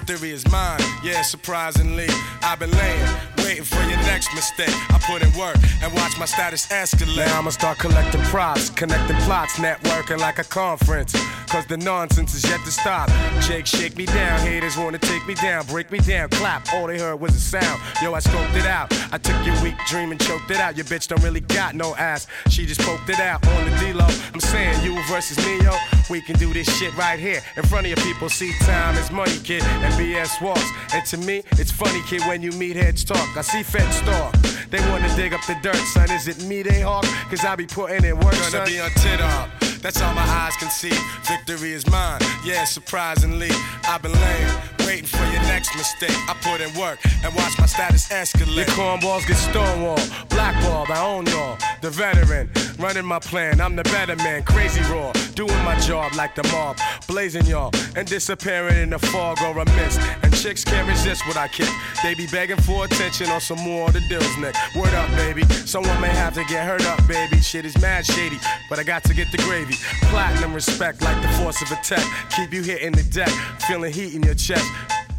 Victory 0.07 0.31
is 0.31 0.49
mine, 0.53 0.79
yeah, 1.03 1.23
surprisingly. 1.23 2.07
I've 2.41 2.61
been 2.61 2.71
laying, 2.71 3.07
waiting 3.47 3.65
for 3.65 3.81
your 3.83 3.99
next 4.11 4.35
mistake. 4.35 4.75
I 4.91 4.99
put 4.99 5.23
in 5.23 5.33
work 5.39 5.57
and 5.81 5.93
watch 5.95 6.19
my 6.19 6.25
status 6.25 6.67
escalate. 6.67 7.27
Now 7.27 7.39
I'ma 7.39 7.51
start 7.51 7.79
collecting 7.79 8.21
props, 8.23 8.71
connecting 8.71 9.17
plots, 9.19 9.55
networking 9.59 10.19
like 10.19 10.39
a 10.41 10.45
conference. 10.45 11.13
cause 11.47 11.65
the 11.67 11.77
nonsense 11.77 12.35
is 12.35 12.43
yet 12.45 12.61
to 12.65 12.73
stop. 12.73 13.09
Jake, 13.41 13.67
shake 13.67 13.97
me 13.97 14.07
down. 14.07 14.41
Haters 14.41 14.77
wanna 14.77 14.99
take 14.99 15.25
me 15.29 15.35
down, 15.35 15.65
break 15.67 15.93
me 15.93 15.99
down, 16.01 16.29
clap. 16.31 16.67
All 16.75 16.89
they 16.89 16.99
heard 16.99 17.21
was 17.21 17.37
a 17.37 17.41
sound. 17.41 17.81
Yo, 18.03 18.13
I 18.15 18.19
scoped 18.19 18.57
it 18.57 18.67
out. 18.67 18.93
I 19.13 19.19
took 19.19 19.39
your 19.47 19.55
weak 19.63 19.77
dream 19.87 20.11
and 20.11 20.21
choked 20.21 20.51
it 20.51 20.59
out. 20.59 20.77
Your 20.77 20.87
bitch 20.87 21.07
don't 21.07 21.23
really 21.23 21.41
got 21.41 21.77
no 21.77 21.95
ass. 21.95 22.27
She 22.49 22.67
just 22.67 22.81
poked 22.81 23.09
it 23.09 23.21
out 23.21 23.47
on 23.47 23.71
the 23.71 23.77
D-Lo. 23.79 24.07
I'm 24.35 24.41
saying 24.41 24.83
you 24.85 25.01
versus 25.05 25.39
me, 25.47 25.63
yo. 25.63 25.73
We 26.11 26.21
can 26.21 26.37
do 26.37 26.53
this 26.53 26.69
shit 26.79 26.97
right 26.97 27.19
here 27.19 27.41
in 27.57 27.63
front 27.65 27.87
of 27.87 27.91
your 27.91 28.05
people. 28.05 28.29
See, 28.29 28.53
time 28.61 28.97
is 28.97 29.11
money, 29.11 29.39
kid, 29.39 29.63
and 29.63 29.95
BS 29.95 30.41
walks. 30.43 30.69
And 30.93 31.05
to 31.07 31.17
me, 31.19 31.43
it's 31.53 31.71
funny, 31.71 32.03
kid, 32.03 32.23
when 32.23 32.43
you 32.43 32.51
meet 32.53 32.75
heads 32.75 33.05
talk. 33.05 33.36
I 33.39 33.43
see 33.43 33.63
feds 33.63 34.01
talk. 34.01 34.33
They 34.71 34.81
wanna 34.91 35.15
dig 35.15 35.35
up 35.35 35.45
the 35.47 35.57
dirt, 35.63 35.77
son. 35.77 36.11
Is 36.11 36.27
it 36.27 36.43
me 36.45 36.63
they 36.63 36.81
hawk? 36.81 37.05
Cause 37.31 37.45
I 37.45 37.55
be 37.55 37.67
putting 37.67 38.05
in 38.05 38.17
work, 38.17 38.33
Gonna 38.33 38.45
son. 38.45 38.67
be 38.67 38.81
on 38.81 38.91
tit 38.93 39.21
up. 39.21 39.49
That's 39.83 40.01
all 40.01 40.15
my 40.15 40.23
eyes 40.23 40.57
can 40.57 40.71
see. 40.71 40.93
Victory 41.23 41.73
is 41.73 41.87
mine. 41.91 42.21
Yeah, 42.45 42.65
surprisingly, 42.65 43.51
I've 43.85 44.03
been 44.03 44.13
laying, 44.13 44.55
waiting 44.87 45.07
for 45.07 45.25
your 45.27 45.43
next 45.43 45.77
mistake. 45.77 46.17
I 46.29 46.35
put 46.41 46.61
in 46.61 46.73
work 46.81 46.99
and 47.23 47.35
watch 47.37 47.59
my 47.59 47.67
status 47.67 48.09
escalate. 48.09 48.57
Your 48.57 48.67
cornballs 48.75 49.27
get 49.29 49.37
stonewalled, 49.37 50.29
blackballed, 50.31 50.91
I 50.91 51.05
own 51.05 51.27
y'all. 51.27 51.57
The 51.83 51.91
veteran, 51.91 52.51
running 52.79 53.05
my 53.05 53.19
plan, 53.19 53.61
I'm 53.61 53.77
the 53.77 53.83
better 53.85 54.17
man, 54.17 54.43
crazy 54.43 54.81
raw. 54.93 55.13
Doing 55.35 55.63
my 55.65 55.79
job 55.81 56.15
like 56.15 56.35
the 56.35 56.43
mob, 56.53 56.79
blazing 57.07 57.47
y'all, 57.47 57.71
and 57.95 58.07
disappearing 58.09 58.77
in 58.77 58.91
the 58.91 58.99
fog 58.99 59.39
or 59.43 59.59
a 59.59 59.65
mist. 59.77 60.01
And 60.23 60.35
chicks 60.37 60.65
can't 60.65 60.89
resist 60.89 61.27
what 61.27 61.37
I 61.37 61.49
kick. 61.49 61.69
They 62.03 62.15
be 62.15 62.27
begging 62.27 62.57
for 62.59 62.85
attention 62.85 63.31
on 63.31 63.41
some 63.41 63.59
more 63.61 63.89
of 63.89 63.95
the 63.95 64.01
deals, 64.09 64.37
Nick. 64.39 64.55
Word 64.75 64.95
up, 64.95 65.09
baby. 65.11 65.45
Someone 65.67 66.01
may 66.01 66.09
have 66.09 66.35
to 66.35 66.45
get 66.45 66.67
hurt 66.67 66.85
up, 66.87 67.07
baby. 67.07 67.41
Shit 67.41 67.65
is 67.65 67.77
mad 67.81 68.07
shady, 68.07 68.39
but 68.69 68.79
I 68.79 68.83
got 68.83 69.05
to 69.05 69.15
get 69.15 69.31
the 69.33 69.39
gravy. 69.39 69.75
Platinum 70.11 70.55
respect 70.55 71.03
like 71.03 71.21
the 71.23 71.29
force 71.39 71.61
of 71.63 71.71
attack. 71.71 72.05
Keep 72.31 72.53
you 72.53 72.63
hitting 72.63 72.93
the 72.93 73.03
deck, 73.05 73.31
feeling 73.69 73.93
heat 73.93 74.15
in 74.15 74.23
your 74.23 74.35
chest. 74.35 74.67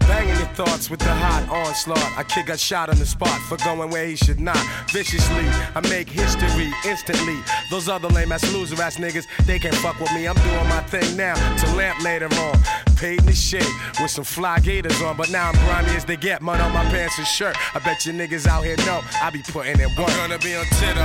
Banging 0.07 0.37
your 0.37 0.47
thoughts 0.55 0.89
with 0.89 0.99
the 0.99 1.13
hot 1.13 1.47
onslaught. 1.49 2.17
I 2.17 2.23
kick 2.23 2.49
a 2.49 2.57
shot 2.57 2.89
on 2.89 2.97
the 2.97 3.05
spot 3.05 3.39
for 3.41 3.57
going 3.57 3.89
where 3.89 4.05
he 4.05 4.15
should 4.15 4.39
not. 4.39 4.57
Viciously, 4.91 5.45
I 5.75 5.81
make 5.89 6.09
history 6.09 6.71
instantly. 6.85 7.37
Those 7.69 7.89
other 7.89 8.07
lame 8.07 8.31
ass 8.31 8.51
loser 8.53 8.81
ass 8.81 8.97
niggas, 8.97 9.25
they 9.45 9.59
can't 9.59 9.75
fuck 9.75 9.99
with 9.99 10.13
me. 10.13 10.27
I'm 10.27 10.35
doing 10.35 10.69
my 10.69 10.81
thing 10.83 11.17
now 11.17 11.35
to 11.35 11.75
lamp 11.75 12.01
later 12.03 12.29
on. 12.33 12.57
Paid 12.95 13.19
in 13.19 13.25
the 13.27 13.33
shade 13.33 13.67
with 14.01 14.09
some 14.09 14.23
fly 14.23 14.59
gators 14.59 15.01
on, 15.01 15.17
but 15.17 15.29
now 15.29 15.49
I'm 15.49 15.55
grimy 15.65 15.95
as 15.95 16.05
they 16.05 16.17
get. 16.17 16.41
Mud 16.41 16.59
on 16.61 16.71
my 16.73 16.83
pants 16.85 17.17
and 17.17 17.27
shirt. 17.27 17.55
I 17.75 17.79
bet 17.79 18.05
you 18.05 18.13
niggas 18.13 18.47
out 18.47 18.63
here 18.63 18.77
know 18.77 19.01
I 19.21 19.29
be 19.29 19.43
putting 19.43 19.79
in 19.79 19.89
work. 19.95 20.09
I'm 20.09 20.29
gonna 20.29 20.39
be 20.39 20.55
on 20.55 20.65
tit. 20.79 20.95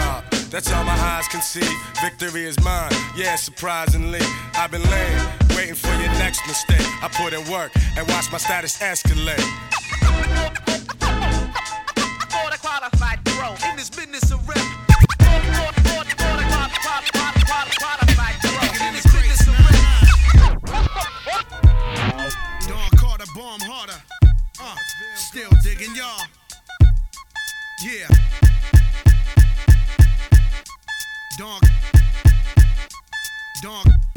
That's 0.51 0.71
all 0.73 0.85
my 0.85 0.93
eyes 0.93 1.27
can 1.29 1.43
see. 1.43 1.67
Victory 2.01 2.45
is 2.45 2.59
mine. 2.63 2.93
Yeah, 3.17 3.37
surprisingly, 3.37 4.21
I've 4.55 4.71
been 4.71 4.83
laying, 4.83 5.29
waiting 5.57 5.75
for 5.75 5.93
your 6.01 6.13
next 6.21 6.47
mistake. 6.47 6.87
I 7.03 7.09
put 7.09 7.33
in 7.33 7.45
work 7.51 7.73
and 7.97 8.07
watch 8.09 8.31
my 8.31 8.39
status 8.39 8.79
escalate. 8.79 9.41
For 12.31 12.51
the 12.51 12.59
qualified 12.61 13.25
pro 13.25 13.55
in 13.69 13.77
this 13.77 13.91
business 13.91 14.31
of 14.31 14.47
rap. 14.49 14.59
Dawn 22.69 22.91
Carter, 22.97 23.27
bomb 23.35 23.61
harder. 23.61 24.01
Uh, 24.61 24.77
still 25.17 25.51
digging 25.63 25.95
y'all. 25.97 26.27
Yeah. 27.83 28.09
Dawn. 31.39 31.61
Dawn. 33.63 34.12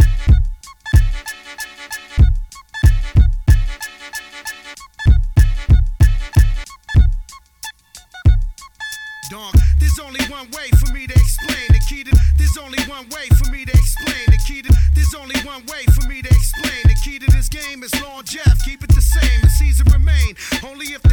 One 15.55 15.65
way 15.67 15.83
for 15.93 16.07
me 16.09 16.21
to 16.21 16.27
explain 16.27 16.83
The 16.83 16.95
key 17.03 17.19
to 17.19 17.31
This 17.31 17.47
game 17.47 17.83
is 17.83 17.93
long 18.01 18.23
Jeff, 18.25 18.63
keep 18.65 18.83
it 18.83 18.89
the 18.93 19.01
same. 19.01 19.41
The 19.41 19.49
season 19.49 19.87
remain, 19.91 20.35
only 20.63 20.87
if 20.87 21.04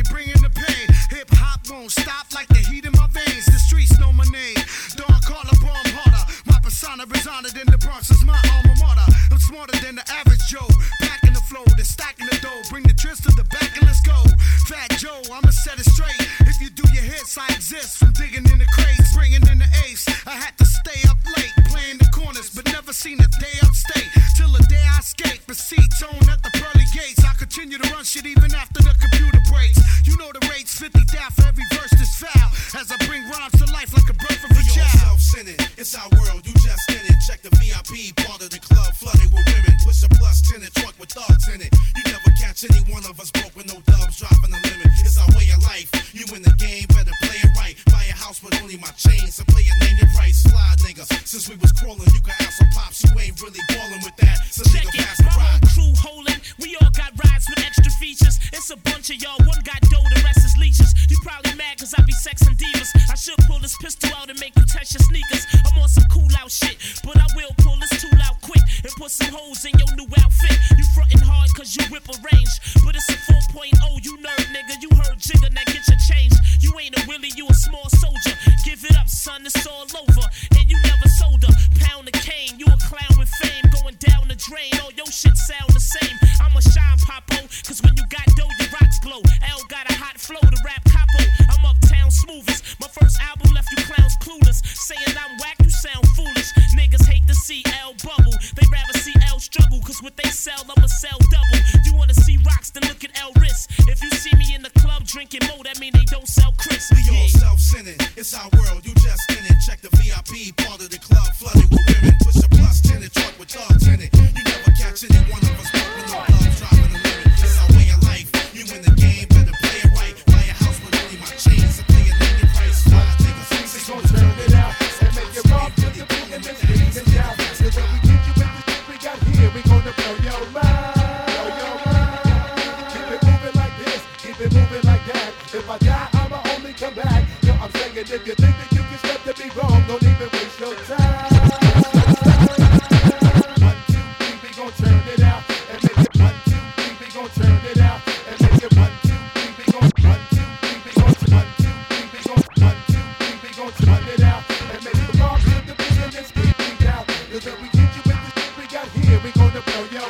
Keep 159.93 160.01
it 160.01 160.09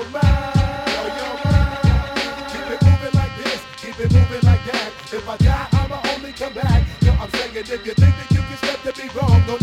moving 2.84 3.14
like 3.14 3.34
this, 3.36 3.60
keep 3.78 3.98
it 3.98 4.12
moving 4.12 4.42
like 4.44 4.64
that. 4.70 4.92
If 5.12 5.28
I 5.28 5.36
die, 5.38 5.66
I'ma 5.72 6.00
only 6.14 6.30
come 6.30 6.54
back. 6.54 6.86
Yo, 7.00 7.10
I'm 7.14 7.28
saying 7.30 7.56
if 7.56 7.68
you 7.68 7.92
think 7.94 8.14
that 8.14 8.30
you 8.30 8.42
can 8.42 8.56
step 8.58 8.80
to 8.82 8.92
be 9.02 9.08
wrong, 9.18 9.42
don't 9.44 9.61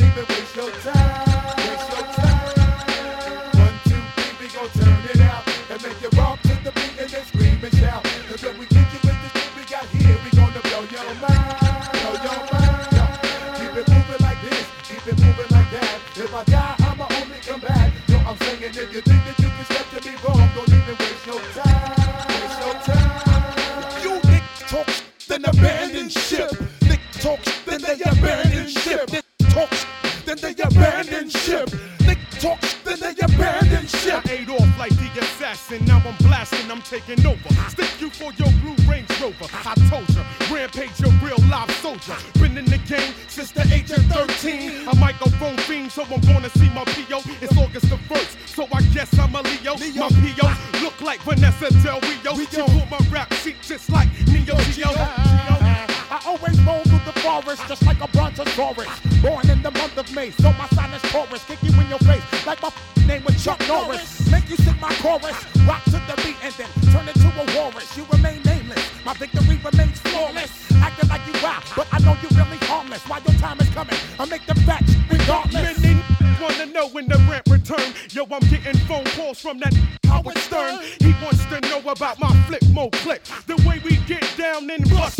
my 82.20 82.34
flip 82.44 82.64
mo 82.72 82.90
click. 82.90 83.24
The 83.48 83.56
way 83.68 83.80
we 83.84 83.98
get 84.06 84.26
down 84.38 84.70
and 84.70 84.90
bust. 84.90 85.20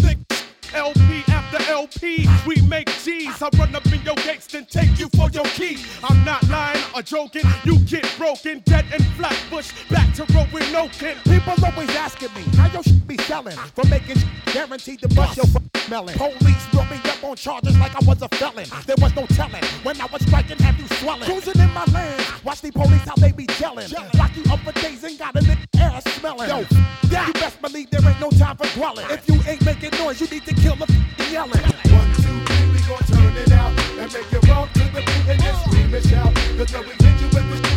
LP 0.74 1.24
after 1.30 1.72
LP, 1.72 2.28
we 2.46 2.62
make 2.62 2.90
G's. 3.04 3.42
I 3.42 3.50
run 3.58 3.76
up 3.76 3.86
in 3.88 4.02
your 4.04 4.16
gates, 4.16 4.48
then 4.48 4.66
take 4.66 5.00
you 5.00 5.10
for 5.10 5.30
your 5.32 5.46
key. 5.46 5.78
I'm 6.04 6.24
not 6.24 6.48
lying 6.48 6.84
or 6.96 7.02
joking. 7.02 7.44
You 7.64 7.80
get 7.80 8.08
broken, 8.18 8.62
dead 8.66 8.86
and 8.94 9.06
flatbush. 9.18 9.72
Back 9.90 10.14
to 10.16 10.26
Rowan 10.34 10.76
Oaken. 10.76 11.18
People 11.24 11.54
always 11.66 11.90
asking 11.96 12.34
me 12.36 12.44
how 12.56 12.72
your 12.72 12.84
shit 12.84 13.08
be 13.08 13.18
selling. 13.18 13.58
For 13.76 13.88
making 13.88 14.18
guaranteed 14.54 15.00
to 15.00 15.08
bust 15.10 15.38
your 15.38 15.48
melon. 15.90 16.16
Police 16.18 16.66
me 16.90 16.98
up 17.10 17.24
on 17.24 17.36
charges 17.36 17.78
like 17.78 17.96
I 17.96 18.06
was 18.06 18.22
a 18.22 18.30
felon. 18.30 18.66
There 18.86 18.96
was 19.00 19.16
no 19.16 19.26
telling 19.28 19.64
when 19.84 20.00
I 20.02 20.06
was 20.06 20.22
striking, 20.24 20.58
have 20.60 20.80
you 20.80 20.88
swelling? 20.98 21.24
Cruising 21.24 21.62
in 21.62 21.72
my 21.74 21.86
land, 21.86 22.24
watch 22.44 22.62
the 22.62 22.72
police 22.72 23.02
how 23.02 23.16
they 23.16 23.32
be 23.32 23.46
gelling. 23.46 23.92
Lock 24.18 24.36
you 24.36 24.44
up 24.52 24.60
for 24.60 24.72
days 24.82 25.04
and 25.04 25.18
got 25.18 25.36
a 25.36 25.40
nigga 25.40 25.68
ass 25.80 26.04
smelling. 26.16 26.50
Yo, 26.50 26.66
yeah. 27.10 27.28
you 27.28 27.34
best 27.34 27.62
believe 27.62 27.90
there 27.90 28.06
ain't 28.08 28.20
no 28.20 28.30
time 28.32 28.58
for 28.58 28.68
dwelling. 28.78 29.06
If 29.10 29.28
you 29.28 29.40
ain't 29.48 29.64
making 29.66 29.92
noise, 30.00 30.20
you 30.22 30.28
need 30.28 30.46
to 30.46 30.54
kill 30.56 30.76
the 30.76 30.88
f- 30.90 31.32
yelling. 31.32 31.52
One, 31.52 32.14
two, 32.16 32.40
three, 32.46 32.72
we 32.72 32.80
gon' 32.88 33.04
turn 33.08 33.38
it 33.38 33.52
out 33.52 33.72
and 34.00 34.14
make 34.14 34.32
you 34.32 34.40
rock 34.50 34.72
to 34.74 34.80
the 34.80 35.02
beat 35.02 35.30
and 35.30 35.40
then 35.40 35.56
scream 35.66 35.94
and 35.94 36.06
shout. 36.06 36.36
Cause 36.58 36.74
when 36.74 36.88
we 36.88 36.96
get 36.96 37.22
you 37.22 37.28
with 37.28 37.64
the 37.64 37.69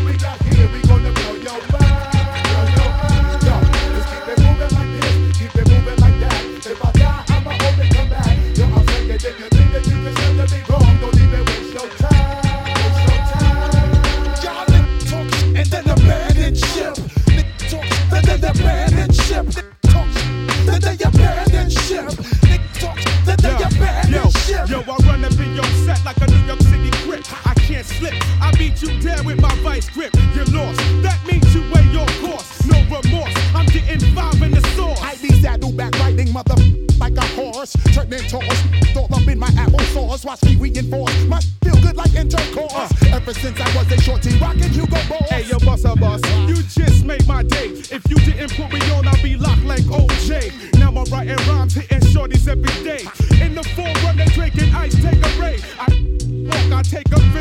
shit, 20.64 20.66
then 20.66 20.80
they 20.80 21.70
ship. 21.70 22.04
Niggas 22.04 22.80
talk 22.80 22.98
shit, 22.98 23.24
then 23.24 23.36
they 23.38 23.54
abandon 23.54 24.12
Yo, 24.12 24.30
ship. 24.30 24.68
yo, 24.68 24.80
I 24.80 24.96
run 25.06 25.24
up 25.24 25.32
in 25.32 25.54
your 25.54 25.64
set 25.84 26.04
like 26.04 26.20
a 26.20 26.26
New 26.26 26.46
York 26.46 26.60
City 26.60 26.90
grip. 27.04 27.24
I 27.46 27.54
can't 27.54 27.86
slip. 27.86 28.14
I 28.40 28.52
beat 28.56 28.80
you 28.82 29.00
down 29.00 29.24
with 29.24 29.40
my 29.40 29.54
vice 29.56 29.88
grip. 29.90 30.14
You're 30.34 30.44
lost. 30.46 30.78
That 31.02 31.18
means 31.26 31.54
you 31.54 31.62
weigh 31.72 31.88
your 31.92 32.06
course. 32.20 32.64
No 32.66 32.78
remorse. 32.84 33.34
I'm 33.54 33.66
getting 33.66 34.00
five 34.14 34.40
in 34.42 34.52
the 34.52 34.60
sauce. 34.76 35.00
I 35.02 35.16
be 35.16 35.30
saddleback 35.40 35.98
riding 35.98 36.32
mother 36.32 36.56
like 36.98 37.16
a 37.16 37.26
horse, 37.34 37.76
turning 37.94 38.22
toss, 38.28 38.96
all 38.96 39.08
up 39.12 39.21
applesauce. 39.92 40.24
Watch 40.24 40.42
me 40.44 40.56
reinforce 40.56 41.24
my 41.24 41.40
feel 41.62 41.74
good 41.80 41.96
like 41.96 42.14
intercourse. 42.14 42.92
Ever 43.06 43.34
since 43.34 43.60
I 43.60 43.76
was 43.76 43.90
a 43.92 44.00
shorty, 44.00 44.36
rockin' 44.38 44.70
Hugo 44.70 44.96
Boss. 45.08 45.28
Hey, 45.28 45.44
yo, 45.44 45.58
boss, 45.58 45.84
a 45.84 45.94
boss. 45.96 46.20
You 46.48 46.56
just 46.62 47.04
made 47.04 47.26
my 47.26 47.42
day. 47.42 47.68
If 47.68 48.02
you 48.08 48.16
didn't 48.16 48.54
put 48.54 48.72
me 48.72 48.80
on, 48.92 49.06
I'd 49.06 49.22
be 49.22 49.36
locked 49.36 49.64
like 49.64 49.82
OJ. 49.84 50.78
Now 50.78 50.88
I'm 50.88 51.04
writing 51.10 51.36
rhymes, 51.48 51.74
hitting 51.74 52.00
shorties 52.00 52.48
every 52.48 52.84
day. 52.84 53.04
In 53.44 53.54
the 53.54 53.62
forerunner, 53.74 54.26
drinking 54.26 54.74
ice, 54.74 54.94
take 54.94 55.24
a 55.24 55.40
ray. 55.40 55.58
I 55.78 55.86
walk, 56.46 56.78
I 56.78 56.82
take 56.82 57.10
a 57.12 57.31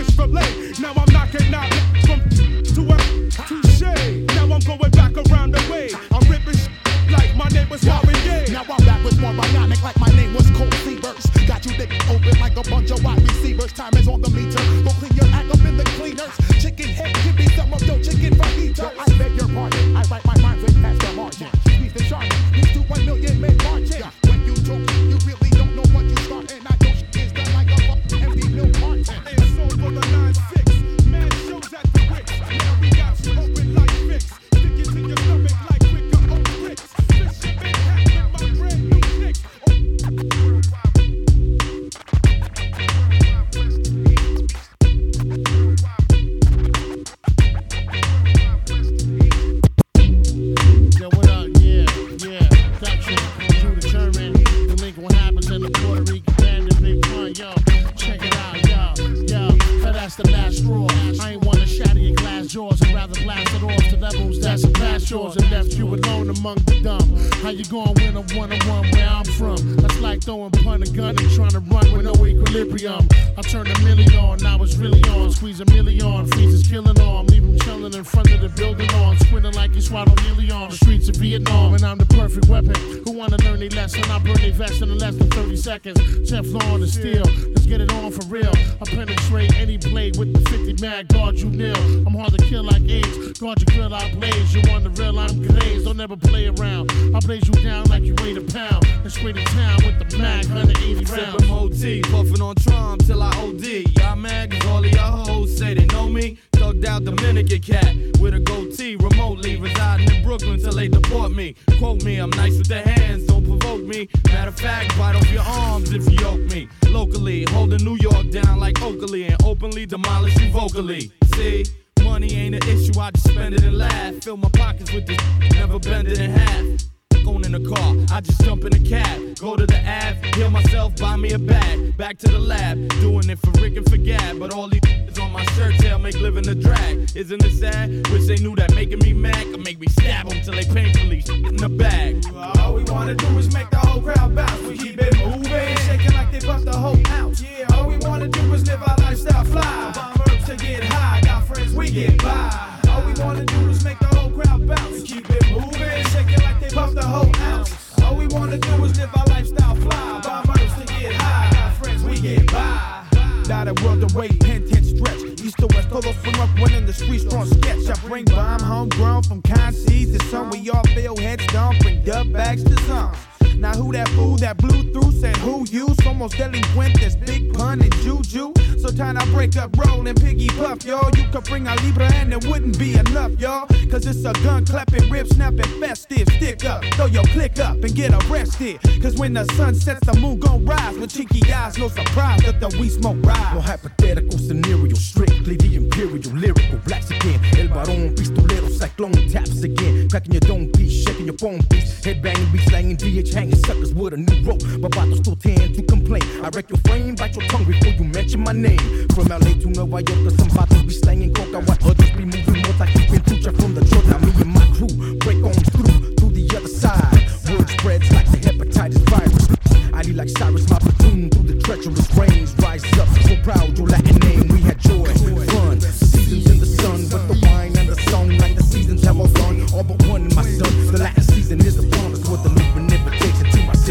get 87.72 87.80
it 87.80 87.94
on 87.94 88.12
for 88.12 88.26
real. 88.28 88.52
I 88.82 88.86
penetrate 88.86 89.56
any 89.56 89.78
blade 89.78 90.18
with 90.18 90.34
the 90.34 90.42
50 90.50 90.86
mag. 90.86 91.08
Guard 91.08 91.40
you 91.40 91.50
nil. 91.50 91.78
I'm 92.06 92.14
hard 92.14 92.34
to 92.34 92.46
kill 92.46 92.64
like 92.64 92.82
AIDS. 92.82 93.40
Guard 93.40 93.60
your 93.62 93.78
grill, 93.78 93.94
I 93.94 94.14
blaze. 94.16 94.54
You 94.54 94.62
want 94.70 94.84
the 94.84 94.90
real, 94.90 95.18
I'm 95.18 95.42
glazed. 95.42 95.86
Don't 95.86 96.02
ever 96.02 96.18
play 96.18 96.48
around. 96.48 96.92
I 97.16 97.20
blaze 97.22 97.48
you 97.48 97.54
down 97.64 97.86
like 97.86 98.04
you 98.04 98.14
weigh 98.16 98.36
a 98.36 98.42
pound. 98.42 98.86
And 99.04 99.12
straight 99.12 99.36
to 99.36 99.44
town 99.46 99.78
with 99.86 99.98
the 100.00 100.18
mag 100.18 100.48
180 100.48 101.06
rounds. 101.16 101.50
OT, 101.50 102.02
puffin' 102.02 102.42
on 102.42 102.56
Tron 102.56 102.98
till 103.00 103.24
I 103.24 103.30
OD. 103.38 103.66
Y'all 103.98 104.18
mad 104.18 104.52
cause 104.52 104.66
all 104.70 104.84
of 104.84 104.92
y'all 104.92 105.26
hoes 105.26 105.58
say 105.58 105.74
they 105.74 105.86
know 105.86 106.10
me. 106.10 106.40
Thugged 106.52 106.84
out 106.86 107.06
Dominican 107.06 107.62
cat 107.62 107.96
with 108.20 108.34
a 108.34 108.40
goatee, 108.40 108.98
remotely 108.98 109.56
residing 109.56 110.12
in 110.12 110.24
Brooklyn 110.24 110.60
till 110.60 110.74
they 110.74 110.90
deport 110.90 111.32
me. 111.32 111.56
Quote 111.80 112.04
me, 112.04 112.18
I'm 112.18 112.32
nice 112.32 112.58
with 112.58 112.68
the 112.68 112.82
hands, 112.82 113.28
don't 113.28 113.48
me. 113.92 114.08
Matter 114.28 114.50
of 114.50 114.60
fact, 114.60 114.98
bite 114.98 115.16
off 115.16 115.30
your 115.32 115.44
arms 115.44 115.92
if 115.92 116.10
you 116.10 116.18
yoke 116.20 116.42
me. 116.52 116.68
Locally, 116.88 117.46
holding 117.50 117.84
New 117.84 117.98
York 118.02 118.30
down 118.30 118.60
like 118.60 118.82
Oakley 118.82 119.26
and 119.26 119.42
openly 119.44 119.86
demolish 119.86 120.38
you 120.40 120.50
vocally. 120.52 121.12
See? 121.36 121.66
Money 122.04 122.34
ain't 122.34 122.56
an 122.56 122.64
issue, 122.64 123.00
I 123.00 123.12
just 123.12 123.30
spend 123.30 123.54
it 123.54 123.64
and 123.64 123.78
laugh. 123.78 124.16
Fill 124.24 124.38
my 124.38 124.50
pockets 124.50 124.92
with 124.92 125.06
this, 125.06 125.20
never 125.54 125.80
bend 125.80 126.08
it 126.08 126.20
in 126.20 126.32
half. 126.32 126.91
On 127.28 127.46
in 127.46 127.52
the 127.52 127.60
car, 127.60 127.96
I 128.16 128.22
just 128.22 128.42
jump 128.44 128.66
in 128.66 128.72
the 128.72 128.90
cab. 128.90 129.38
Go 129.38 129.56
to 129.56 129.66
the 129.66 129.78
Ave, 129.78 130.32
heal 130.36 130.50
myself, 130.50 130.96
buy 130.98 131.16
me 131.16 131.32
a 131.32 131.40
bag. 131.40 131.96
Back 131.98 132.18
to 132.20 132.28
the 132.28 132.40
lab, 132.40 132.90
doing 133.00 133.30
it 133.30 133.38
for 133.40 133.52
Rick 133.62 133.78
and 133.78 133.88
for 133.90 133.98
Gab. 133.98 134.40
But 134.40 134.54
all 134.54 134.68
these 134.68 134.82
is 135.08 135.20
on 135.24 135.32
my 135.32 135.44
shirt 135.54 135.76
tail 135.76 136.00
make 136.00 136.16
living 136.16 136.48
a 136.48 136.56
drag. 136.56 137.16
Isn't 137.16 137.44
it 137.44 137.54
sad? 137.60 138.08
Wish 138.10 138.28
they 138.28 138.38
knew 138.38 138.56
that 138.56 138.74
making 138.74 139.00
me 139.00 139.14
mad 139.14 139.44
could 139.52 139.64
make 139.64 139.80
me 139.80 139.88
stab 139.88 140.30
them 140.30 140.42
till 140.42 140.54
they 140.54 140.66
painfully 140.66 141.24
in 141.48 141.58
the 141.58 141.70
bag. 141.70 142.26
All 142.60 142.74
we 142.74 142.84
wanna 142.86 143.16
do 143.16 143.28
is 143.38 143.54
make 143.54 143.70
the 143.70 143.78
whole 143.78 144.02
crowd 144.02 144.36
bounce. 144.36 144.62
We 144.64 144.78
keep 144.78 145.00
it 145.00 145.16
moving, 145.18 145.78
shaking 145.78 146.14
like 146.14 146.32
they 146.32 146.40
bust 146.40 146.66
the 146.66 146.76
whole 146.76 147.00
ounce. 147.08 147.42
Yeah, 147.42 147.68
all 147.76 147.88
we 147.88 147.98
wanna 147.98 148.30
do 148.30 148.54
is 148.54 148.66
live 148.68 148.82
our 148.82 148.98
lifestyle 148.98 149.46
fly. 149.46 149.92
Bomb 149.94 150.22
herbs 150.28 150.46
to 150.46 150.56
get 150.56 150.84
high, 150.86 151.22
got 151.22 151.46
friends 151.46 151.74
we 151.74 151.92
get 151.92 152.18
by. 152.22 152.71
All 152.92 153.04
we 153.06 153.14
wanna 153.24 153.46
do 153.46 153.70
is 153.70 153.84
make 153.84 154.00
the 154.00 154.08
whole 154.08 154.30
crowd 154.32 154.68
bounce. 154.68 155.04
Keep 155.04 155.30
it 155.30 155.52
moving, 155.52 156.04
shake 156.12 156.32
it 156.32 156.44
like 156.44 156.60
they 156.60 156.76
bust 156.76 156.96
the 156.96 157.06
whole 157.06 157.32
ounce. 157.38 158.02
All 158.02 158.16
we 158.16 158.28
wanna 158.28 158.58
do 158.58 158.84
is 158.84 158.98
live 159.00 159.10
our 159.16 159.26
lifestyle 159.28 159.76
fly. 159.76 160.22
Bomb 160.22 160.50
herbs 160.50 160.76
to 160.76 160.86
get 160.94 161.14
high, 161.14 161.50
got 161.52 161.74
friends 161.76 162.04
we 162.04 162.20
get 162.20 162.52
by. 162.52 163.02
Not 163.48 163.68
a 163.68 163.74
world 163.84 164.04
away, 164.12 164.30
hint, 164.44 164.70
hint, 164.70 164.86
stretch. 164.86 165.22
East 165.42 165.58
to 165.60 165.68
west, 165.68 165.90
total 165.90 166.14
from 166.14 166.36
up 166.40 166.50
one 166.60 166.74
in 166.74 166.86
the 166.86 166.94
streets, 166.94 167.24
strong 167.24 167.46
sketch. 167.46 167.90
I 167.90 168.08
bring 168.08 168.26
bomb 168.26 168.62
homegrown 168.62 169.24
from 169.24 169.42
kind 169.42 169.74
seeds 169.74 170.18
to 170.18 170.26
some. 170.26 170.50
We 170.50 170.70
all 170.70 170.84
feel 170.96 171.16
heads 171.18 171.46
down, 171.48 171.78
bring 171.80 172.04
dub 172.04 172.32
bags 172.34 172.64
to 172.64 172.76
some. 172.84 173.12
Now 173.58 173.74
who 173.74 173.92
that 173.94 174.10
fool 174.10 174.38
that 174.38 174.58
blew 174.58 174.92
through 174.92 175.12
said 175.12 175.38
who 175.38 175.66
you? 175.70 175.92
Delinquent, 176.30 177.00
this 177.00 177.16
big 177.16 177.52
pun 177.54 177.82
and 177.82 177.94
juju. 178.04 178.54
So 178.80 178.90
time 178.90 179.18
I 179.18 179.26
break 179.32 179.58
up, 179.58 179.76
roll 179.76 180.08
and 180.08 180.20
piggy 180.20 180.48
puff, 180.50 180.86
y'all. 180.86 181.10
You 181.16 181.28
could 181.30 181.44
bring 181.46 181.68
a 181.68 181.76
Libra 181.82 182.12
and 182.14 182.32
it 182.32 182.46
wouldn't 182.46 182.78
be 182.78 182.94
enough, 182.94 183.32
y'all. 183.40 183.68
Cause 183.90 184.06
it's 184.06 184.24
a 184.24 184.34
gun 184.44 184.66
clapping, 184.66 185.10
rib 185.10 185.28
snapping, 185.28 185.80
festive. 185.80 186.28
Stick 186.38 186.64
up, 186.66 186.84
throw 186.94 187.08
your 187.08 187.24
click 187.26 187.60
up 187.60 187.84
and 187.84 187.96
get 187.96 188.12
arrested. 188.26 188.80
Cause 189.02 189.16
when 189.18 189.34
the 189.34 189.46
sun 189.56 189.74
sets, 189.76 190.06
the 190.06 190.14
moon 190.20 190.40
gon' 190.40 190.64
rise. 190.64 190.98
With 190.98 191.12
cheeky 191.12 191.52
eyes, 191.52 191.78
no 191.78 191.90
surprise 191.90 192.42
that 192.44 192.60
the 192.60 192.68
we 192.80 192.90
smoke 192.90 193.18
rise. 193.24 193.54
No 193.54 193.62
hypothetical 193.62 194.38
scenario, 194.38 194.96
strictly 194.96 195.58
the 195.58 195.76
imperial 195.76 196.18
lyrical. 196.34 196.80
Blacks 196.86 197.10
again, 197.10 197.40
El 197.58 197.68
Barón, 197.68 198.16
pistolero, 198.16 198.70
cyclone 198.70 199.28
taps 199.30 199.64
again. 199.64 200.08
Cracking 200.10 200.34
your 200.34 200.42
dome 200.42 200.72
piece, 200.72 201.04
shaking 201.04 201.26
your 201.26 201.36
bone 201.36 201.62
piece. 201.64 202.00
Headbanging, 202.02 202.52
beat 202.52 202.70
slanging, 202.70 202.96
DH 202.98 203.34
hanging 203.42 203.64
suckers 203.66 203.94
with 203.94 204.14
a 204.14 204.18
new 204.18 204.40
rope. 204.46 204.62
But 204.80 204.92
bottles 204.92 205.18
still 205.20 205.36
tend 205.36 205.74
to 205.76 205.82
complain. 205.84 206.22
I 206.44 206.50
wreck 206.50 206.70
your 206.70 206.78
frame, 206.86 207.16
bite 207.16 207.36
your 207.36 207.46
tongue 207.50 207.66
before 207.66 207.94
you 207.94 208.04
mention 208.04 208.42
my 208.42 208.54
name. 208.54 209.08
From 209.16 209.28
LA 209.28 209.52
to 209.62 209.68
Nueva 209.74 209.98
York, 210.06 210.34
some 210.38 210.50
bottles 210.50 210.84
be 210.84 210.94
slanging 210.94 211.34
coke. 211.34 211.54
I 211.56 211.60
watch 211.66 211.82
others 211.84 212.12
be 212.12 212.26
moving 212.26 212.62
more 212.62 212.78
like 212.80 212.94
keeping 212.94 213.24
future 213.24 213.54
from 213.54 213.74
the 213.74 213.84
truck. 213.90 214.06
Now 214.06 214.20
me 214.20 214.32
and 214.38 214.54
my 214.54 214.66
crew 214.78 214.94
break 215.26 215.42
on 215.42 215.58
through 215.74 216.16
to 216.22 216.26
the 216.30 216.46
other 216.56 216.68
side. 216.68 217.22
Word 217.50 217.68
spreads 217.70 218.12
like 218.14 218.30
the 218.32 218.38
hepatitis 218.46 219.04
virus. 219.10 219.46
I 219.94 220.04
need 220.04 220.16
like 220.16 220.30
Cyrus, 220.30 220.70
my 220.70 220.78
platoon 220.78 221.30
through 221.32 221.48
the 221.52 221.58
treacherous 221.62 222.14
rains. 222.14 222.54
Rise 222.62 222.86
up, 223.00 223.10
so 223.26 223.36
proud, 223.42 223.76
your 223.78 223.88
Latin 223.88 224.18
name. 224.18 224.48
We 224.50 224.62
had 224.62 224.80
joy, 224.80 225.10
fun, 225.50 225.82
seasons 225.82 226.46
in 226.46 226.60
the 226.60 226.70
sun, 226.78 227.02
with 227.10 227.26
the 227.28 227.38
wine 227.48 227.76
and 227.76 227.90
the 227.90 227.98
song. 228.10 228.30
Like 228.38 228.56
the 228.56 228.64
seasons 228.64 229.04
have 229.04 229.20
all 229.20 229.34
gone, 229.34 229.66
all 229.74 229.84
but 229.84 229.98
one, 230.06 230.30
my 230.36 230.44
son. 230.44 230.72
The 230.94 231.00
Latin 231.00 231.24
season 231.24 231.60
is 231.62 231.80
upon 231.80 232.14
us 232.14 232.30
with 232.30 232.44
the 232.44 232.50
loop 232.50 232.72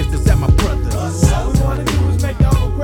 sisters 0.02 0.26
and 0.28 0.40
my 0.40 0.50
brothers. 0.50 1.32
All 1.32 1.52
we 1.52 1.60
wanna 1.60 1.84
do 1.84 2.08
is 2.08 2.22
make 2.22 2.38
the 2.38 2.44
whole 2.44 2.79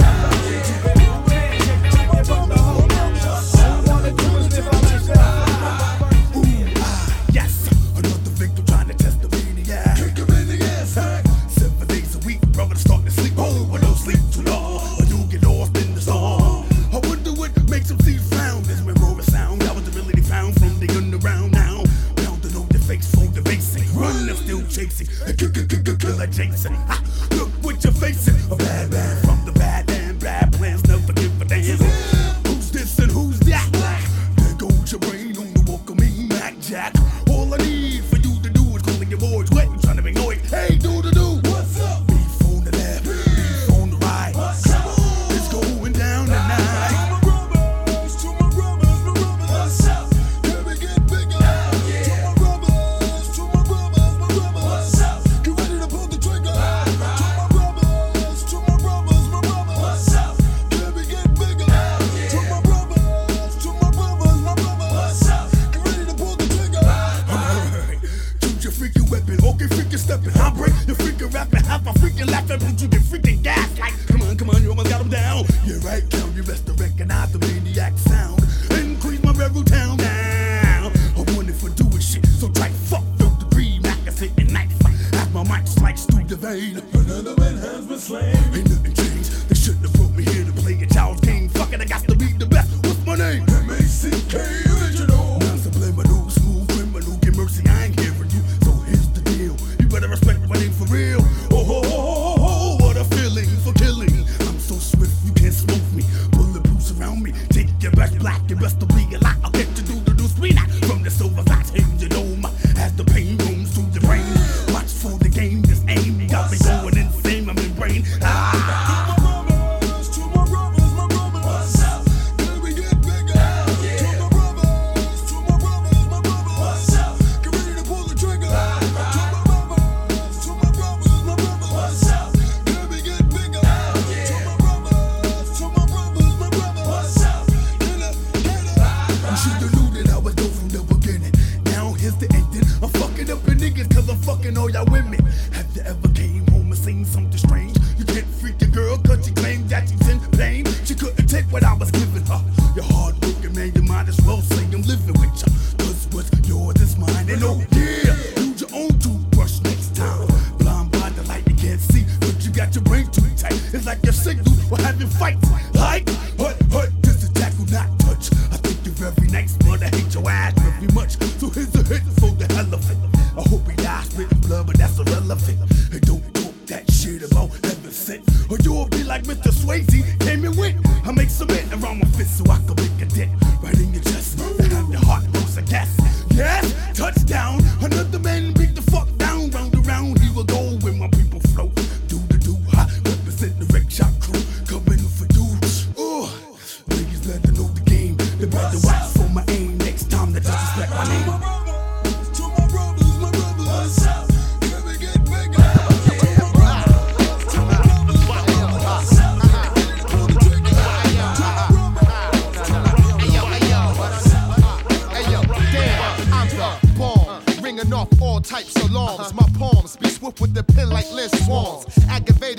me. 36.77 37.01
All 37.31 37.53
I 37.55 37.59
need 37.59 38.05
for 38.05 38.17
you 38.17 38.41
to 38.43 38.51
do 38.51 38.63
is 38.77 38.83
calling 38.83 39.09
your 39.09 39.19
boys 39.19 39.51
wet 39.51 39.66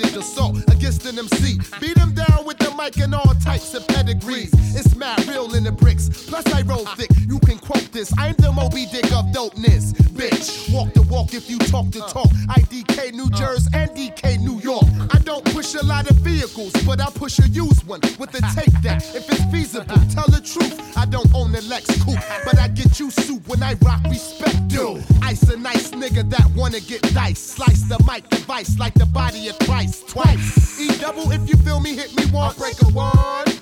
Aggravated 0.08 0.22
assault 0.22 0.67
against 0.78 1.04
an 1.06 1.18
MC. 1.18 1.58
Beat 1.80 1.96
him 1.98 2.12
down 2.12 2.44
with 2.44 2.58
the 2.58 2.72
mic 2.76 2.96
and 2.98 3.14
all 3.14 3.34
types 3.42 3.74
of 3.74 3.86
pedigrees. 3.88 4.52
It's 4.76 4.94
mad 4.94 5.26
real 5.26 5.54
in 5.54 5.64
the 5.64 5.72
bricks. 5.72 6.08
Plus 6.28 6.46
I 6.52 6.62
roll 6.62 6.84
thick. 6.96 7.10
You 7.26 7.38
can 7.40 7.58
quote 7.58 7.90
this. 7.92 8.12
I'm 8.16 8.34
the 8.36 8.52
Moby 8.52 8.86
Dick 8.86 9.06
of 9.12 9.26
dopeness. 9.34 9.92
Bitch, 10.18 10.72
walk 10.72 10.92
the 10.94 11.02
walk 11.02 11.34
if 11.34 11.50
you 11.50 11.58
talk 11.58 11.90
the 11.90 12.00
talk. 12.00 12.30
IDK 12.58 13.12
New 13.12 13.28
Jersey 13.30 13.70
and 13.74 13.90
DK 13.90 14.38
New 14.38 14.60
York. 14.60 14.84
I 15.10 15.18
don't 15.18 15.44
push 15.46 15.74
a 15.74 15.84
lot 15.84 16.08
of 16.10 16.16
vehicles, 16.18 16.72
but 16.86 17.00
I 17.00 17.10
push 17.10 17.38
a 17.40 17.48
used 17.48 17.84
one 17.86 18.00
with 18.18 18.34
a 18.34 18.42
tape 18.54 18.74
that, 18.82 19.02
if 19.14 19.28
it's 19.30 19.44
feasible, 19.50 19.96
tell 20.14 20.28
the 20.28 20.40
truth. 20.40 20.96
I 20.96 21.06
don't 21.06 21.32
own 21.34 21.52
the 21.52 21.62
Lex 21.62 21.86
coupe, 22.04 22.22
but 22.44 22.58
I 22.58 22.68
get 22.68 23.00
you 23.00 23.10
soup 23.10 23.46
when 23.48 23.62
I 23.62 23.74
rock 23.82 24.04
respect 24.04 24.70
you. 24.70 25.02
Ice 25.22 25.42
a 25.50 25.56
nice 25.56 25.90
nigga 25.90 26.28
that 26.30 26.46
wanna 26.56 26.80
get 26.80 27.02
dice. 27.14 27.38
Slice 27.38 27.82
the 27.82 27.98
mic 28.06 28.28
device 28.28 28.78
like 28.78 28.94
the 28.94 29.06
body 29.06 29.48
of 29.48 29.58
Christ 29.60 30.08
twice. 30.08 30.67
E 30.78 30.88
double 30.98 31.30
if 31.32 31.48
you 31.48 31.56
feel 31.58 31.80
me, 31.80 31.94
hit 31.94 32.14
me 32.16 32.24
one. 32.26 32.54
break 32.56 32.80
a 32.82 32.86
one, 32.92 33.12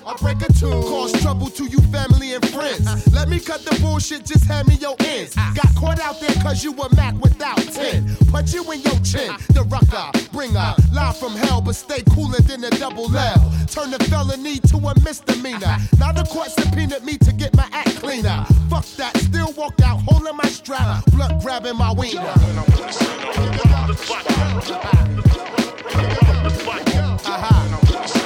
I'll 0.05 0.17
break 0.19 0.41
a 0.41 0.51
two. 0.53 0.69
Cause 0.69 1.11
trouble 1.21 1.49
to 1.51 1.65
you, 1.65 1.79
family 1.91 2.33
and 2.33 2.47
friends. 2.49 3.13
Let 3.13 3.29
me 3.29 3.39
cut 3.39 3.63
the 3.65 3.77
bullshit, 3.81 4.25
just 4.25 4.45
hand 4.45 4.67
me 4.67 4.75
your 4.75 4.95
ends. 4.99 5.35
Got 5.35 5.73
caught 5.75 5.99
out 5.99 6.19
there 6.19 6.35
cause 6.41 6.63
you 6.63 6.71
were 6.71 6.89
Mac 6.95 7.15
without 7.21 7.57
10. 7.57 8.17
Punch 8.31 8.53
you 8.53 8.63
in 8.71 8.81
your 8.81 8.99
chin, 9.01 9.33
the 9.53 9.63
rucker, 9.69 10.11
bringer. 10.31 10.73
Live 10.93 11.17
from 11.17 11.33
hell, 11.33 11.61
but 11.61 11.75
stay 11.75 12.01
cooler 12.13 12.39
than 12.41 12.63
a 12.63 12.69
double 12.71 13.15
L. 13.15 13.53
Turn 13.67 13.91
the 13.91 13.99
felony 14.05 14.59
to 14.59 14.77
a 14.77 14.93
misdemeanor. 15.01 15.77
Now 15.99 16.11
the 16.11 16.23
court 16.23 16.49
subpoenaed 16.51 17.03
me 17.03 17.17
to 17.19 17.33
get 17.33 17.55
my 17.55 17.67
act 17.71 17.95
cleaner. 17.97 18.45
Fuck 18.69 18.85
that, 18.97 19.17
still 19.17 19.53
walk 19.53 19.79
out, 19.83 20.01
holding 20.01 20.35
my 20.35 20.49
strap, 20.49 21.05
blunt 21.07 21.41
grabbing 21.41 21.77
my 21.77 21.93
wiener. 21.93 22.33
Now, 27.39 28.16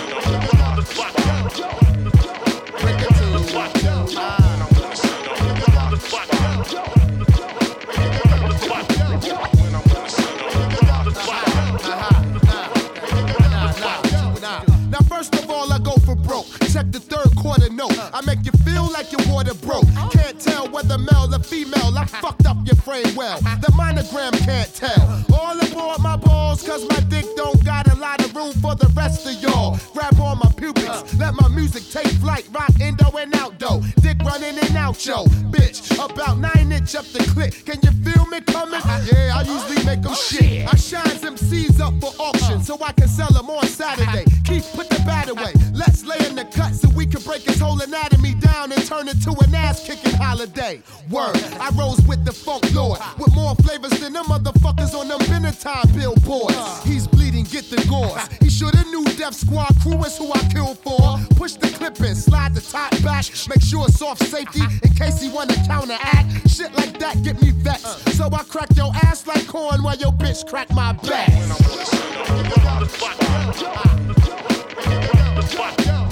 Check 16.72 16.90
the 16.92 17.02
third 17.02 17.36
quarter 17.36 17.70
note. 17.70 17.98
I 18.14 18.22
make 18.26 18.46
you 18.46 18.54
feel 18.64 18.90
like 18.94 19.12
your 19.12 19.20
water 19.28 19.54
broke. 19.56 19.84
Can't 20.12 20.40
tell 20.40 20.70
whether 20.70 20.98
male 20.98 21.28
or 21.34 21.40
female. 21.40 21.98
I 21.98 22.06
fucked 22.06 22.46
up 22.46 22.58
your 22.66 22.78
frame 22.78 23.14
well. 23.14 23.40
The 23.42 23.74
monogram 23.76 24.32
can't 24.32 24.74
tell. 24.74 25.26
All 25.34 25.60
aboard 25.60 26.00
my 26.00 26.16
balls, 26.16 26.64
cause 26.66 26.88
my 26.88 27.02
dick 27.10 27.26
don't 27.36 27.62
got 27.66 27.92
a 27.92 27.96
lot 27.96 28.24
of 28.24 28.34
room 28.34 28.54
for 28.54 28.76
the 28.76 28.88
rest 28.96 29.28
of 29.28 29.42
y'all. 29.44 29.78
Grab 29.92 30.18
on 30.22 30.40
my 30.40 30.50
pubics, 30.56 31.14
let 31.20 31.34
my 31.36 31.50
music 31.50 31.84
take 31.92 32.12
flight. 32.24 32.48
Rock 32.54 32.80
indo 32.80 33.10
and 33.18 33.36
out 33.36 33.60
though. 33.60 33.82
Dick 34.00 34.18
running 34.24 34.58
in 34.58 34.78
out, 34.78 35.06
yo. 35.06 35.26
Bitch, 35.52 35.94
about 35.94 36.38
nine 36.38 36.72
inch 36.72 36.96
up 36.96 37.06
the 37.08 37.20
clip. 37.34 37.54
Can 37.66 37.80
you 37.84 37.92
feel 38.04 38.26
me 38.28 38.40
coming? 38.42 38.80
Yeah, 39.12 39.36
I 39.36 39.42
usually 39.42 39.84
make 39.86 40.04
them 40.04 40.16
shit. 40.16 40.72
I 40.72 40.76
shine 40.78 41.18
them 41.20 41.36
seeds 41.36 41.82
up 41.82 42.00
for 42.00 42.14
auction 42.18 42.64
so 42.64 42.78
I 42.82 42.94
can 42.94 43.10
sell 43.10 43.32
them 43.34 43.50
on 43.50 43.68
Saturday. 43.68 44.24
Keith, 44.46 44.72
put 44.74 44.90
the 44.90 45.04
bat 45.06 45.28
away. 45.28 45.54
Let's 45.74 46.06
lay 46.06 46.18
in 46.28 46.36
the 46.36 46.46
cut 46.62 46.76
so 46.76 46.90
we 46.90 47.06
can 47.06 47.22
break 47.24 47.42
his 47.42 47.60
whole 47.60 47.82
anatomy 47.82 48.34
down 48.36 48.72
and 48.72 48.86
turn 48.86 49.08
it 49.08 49.20
to 49.22 49.32
an 49.44 49.56
ass 49.56 49.86
kicking 49.86 50.14
holiday. 50.14 50.82
Word, 51.10 51.36
I 51.60 51.70
rose 51.76 52.02
with 52.08 52.24
the 52.26 52.32
funk 52.32 52.64
lord 52.74 53.00
with 53.18 53.34
more 53.34 53.56
flavors 53.56 54.00
than 54.00 54.14
them 54.14 54.26
motherfuckers 54.26 54.94
on 54.94 55.08
them 55.08 55.22
time 55.54 55.88
billboards. 55.94 56.84
He's 56.84 57.08
bleeding, 57.08 57.46
get 57.46 57.70
the 57.70 57.84
gauze. 57.90 58.28
He 58.40 58.50
shoulda 58.50 58.84
knew 58.86 59.04
Death 59.18 59.36
Squad 59.36 59.74
crew 59.82 60.04
is 60.06 60.18
who 60.18 60.32
I 60.32 60.42
kill 60.54 60.76
for. 60.76 61.20
Push 61.36 61.54
the 61.54 61.70
clip 61.70 62.00
in, 62.00 62.16
slide 62.16 62.54
the 62.56 62.62
top 62.62 62.92
back, 63.04 63.26
make 63.50 63.62
sure 63.62 63.86
it's 63.88 64.02
off 64.02 64.20
safety 64.20 64.62
in 64.84 64.94
case 64.94 65.22
he 65.22 65.30
wanna 65.30 65.56
counteract. 65.68 66.50
Shit 66.50 66.74
like 66.76 66.98
that 67.00 67.22
get 67.24 67.42
me 67.42 67.52
vexed. 67.52 68.18
So 68.18 68.30
I 68.32 68.44
crack 68.44 68.70
your 68.76 68.92
ass 69.04 69.28
like 69.28 69.48
corn 69.48 69.84
while 69.84 69.98
your 69.98 70.12
bitch 70.12 70.48
crack 70.48 70.70
my 70.72 70.94
back. 70.94 71.30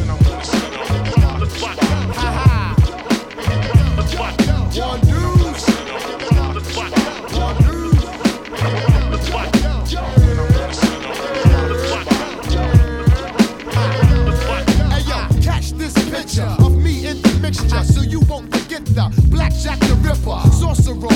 mixture 17.48 17.84
so 17.84 18.02
you 18.02 18.20
won't 18.28 18.54
forget 18.54 18.84
the 18.88 19.08
Blackjack 19.30 19.80
the 19.80 19.95
Ripper, 20.04 20.39
sorcerer, 20.52 21.16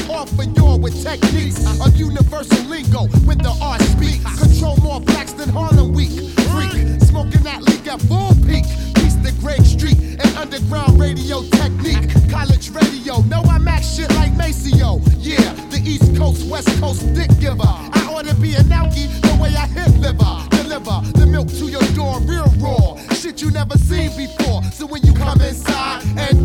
y'all 0.56 0.80
with 0.80 0.96
techniques. 1.04 1.60
A 1.82 1.90
universal 1.92 2.64
lingo 2.70 3.08
when 3.28 3.38
the 3.38 3.54
art 3.62 3.82
speaks. 3.82 4.24
Control 4.40 4.78
more 4.78 5.02
blacks 5.02 5.34
than 5.34 5.50
Harlem 5.50 5.92
Week. 5.92 6.12
Freak, 6.52 7.02
smoking 7.02 7.44
that 7.44 7.62
leak 7.64 7.86
at 7.88 8.00
full 8.04 8.34
peak. 8.48 8.64
Piece 8.96 9.16
the 9.20 9.36
Great 9.42 9.64
Street 9.64 10.00
and 10.24 10.32
underground 10.38 10.98
radio 10.98 11.44
technique. 11.60 12.08
College 12.30 12.70
radio, 12.70 13.22
know 13.24 13.42
I 13.44 13.58
max 13.58 13.96
shit 13.96 14.10
like 14.16 14.32
Maceo. 14.38 15.02
Yeah, 15.20 15.52
the 15.70 15.82
East 15.84 16.16
Coast, 16.16 16.48
West 16.50 16.72
Coast 16.80 17.14
dick 17.14 17.32
giver. 17.40 17.68
I 17.68 18.08
ought 18.10 18.26
to 18.26 18.36
be 18.36 18.56
an 18.56 18.72
alkie 18.72 19.10
the 19.20 19.36
way 19.42 19.52
I 19.56 19.68
hit 19.68 19.92
liver. 20.00 20.36
Deliver 20.50 20.98
the 21.20 21.26
milk 21.26 21.50
to 21.60 21.66
your 21.68 21.84
door 21.92 22.22
real 22.22 22.48
raw. 22.64 23.11
Shit 23.22 23.40
you 23.40 23.52
never 23.52 23.78
seen 23.78 24.10
before. 24.18 24.64
So 24.74 24.88
when 24.88 25.04
you 25.04 25.14
come 25.14 25.40
inside 25.42 26.02
and 26.18 26.41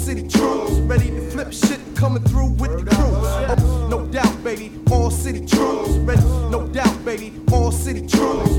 city 0.00 0.26
troops. 0.26 0.72
Ready 0.88 1.10
to 1.10 1.30
flip 1.30 1.52
shit 1.52 1.78
coming 1.94 2.22
through 2.24 2.52
with 2.52 2.84
the 2.84 2.90
crew. 2.96 3.12
Oh, 3.12 3.88
no 3.90 4.06
doubt, 4.06 4.42
baby. 4.42 4.72
All 4.90 5.10
city 5.10 5.44
troops. 5.44 5.90
Ready. 6.08 6.22
No 6.50 6.66
doubt, 6.66 7.04
baby. 7.04 7.32
All 7.52 7.70
city 7.70 8.06
troops. 8.06 8.50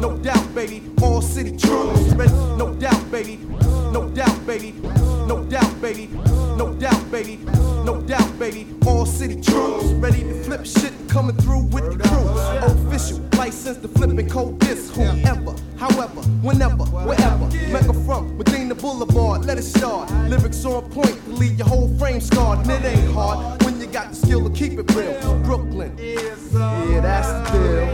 No 0.00 0.16
doubt, 0.16 0.54
baby. 0.54 0.82
All 1.02 1.20
city 1.20 1.56
troops. 1.56 2.00
Ready. 2.14 2.32
No 2.56 2.74
doubt, 2.74 3.10
baby. 3.10 3.36
No 3.92 4.08
doubt, 4.08 4.46
baby. 4.46 4.72
No 5.26 5.44
doubt, 5.44 5.80
baby. 5.82 6.06
No 6.56 6.74
doubt, 6.74 7.10
baby. 7.10 7.36
No 7.84 8.00
doubt, 8.00 8.38
baby. 8.38 8.66
All 8.86 9.04
city 9.04 9.40
troops. 9.40 9.84
Ready 10.04 10.22
to 10.22 10.42
flip 10.44 10.64
shit, 10.64 10.92
coming 11.08 11.36
through 11.36 11.64
with 11.64 11.98
the 11.98 12.08
crew. 12.08 12.88
Official, 12.88 13.20
license 13.36 13.78
to 13.78 13.88
flipping 13.88 14.28
cold 14.28 14.58
disc. 14.60 14.94
Whoever, 14.94 15.54
however, 15.76 16.22
whenever, 16.42 16.84
wherever. 16.84 17.46
Mecca 17.72 17.92
from 18.06 18.38
Boulevard, 18.88 19.44
let 19.44 19.58
it 19.58 19.64
start. 19.64 20.10
Lyrics 20.30 20.64
on 20.64 20.82
point 20.90 21.38
leave 21.38 21.58
your 21.58 21.68
whole 21.68 21.94
frame 21.98 22.22
scarred. 22.22 22.60
And 22.60 22.70
it 22.70 22.82
ain't 22.86 23.12
hard 23.12 23.62
when 23.62 23.78
you 23.78 23.86
got 23.86 24.08
the 24.08 24.16
skill 24.16 24.42
to 24.48 24.50
keep 24.50 24.78
it 24.78 24.90
real. 24.94 25.38
Brooklyn, 25.40 25.94
yeah, 25.98 27.00
that's 27.02 27.28
the 27.28 27.58
deal. 27.58 27.86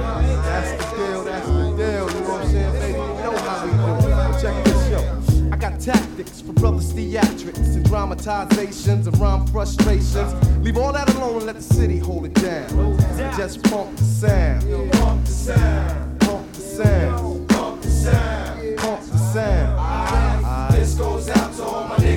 That's 0.43 0.71
the 0.71 0.97
deal, 0.97 1.25
that's 1.25 1.47
the 1.49 1.53
deal. 1.53 2.11
You 2.15 2.21
know 2.21 2.31
what 2.31 2.43
I'm 2.43 2.49
saying, 2.49 2.73
baby? 2.75 2.93
You 2.93 3.23
know 3.25 3.37
how 3.39 3.67
we 3.67 3.73
do. 3.73 4.41
Check 4.41 4.65
this 4.65 4.89
show. 4.89 5.51
I 5.53 5.57
got 5.57 5.81
tactics 5.81 6.41
for 6.41 6.53
brothers 6.53 6.93
theatrics 6.93 7.75
and 7.75 7.85
dramatizations 7.85 9.09
and 9.09 9.19
rhyme 9.19 9.49
frustrations. 9.49 10.33
Leave 10.65 10.79
all 10.79 10.93
that 10.93 11.13
alone 11.17 11.39
and 11.39 11.47
let 11.47 11.57
the 11.57 11.63
city 11.63 11.99
hold 11.99 12.27
it 12.27 12.35
down. 12.35 12.97
Just 13.37 13.65
pump 13.65 13.97
the 13.97 14.05
sound. 14.05 14.93
Pump 14.93 15.25
the 15.25 15.31
sound. 15.33 16.21
Pump 16.21 16.53
the 16.53 16.61
sound. 16.61 17.49
Pump 17.49 17.83
the 17.83 17.91
sound. 17.91 18.77
Pump 18.79 19.01
the 19.01 19.19
sound. 19.19 20.04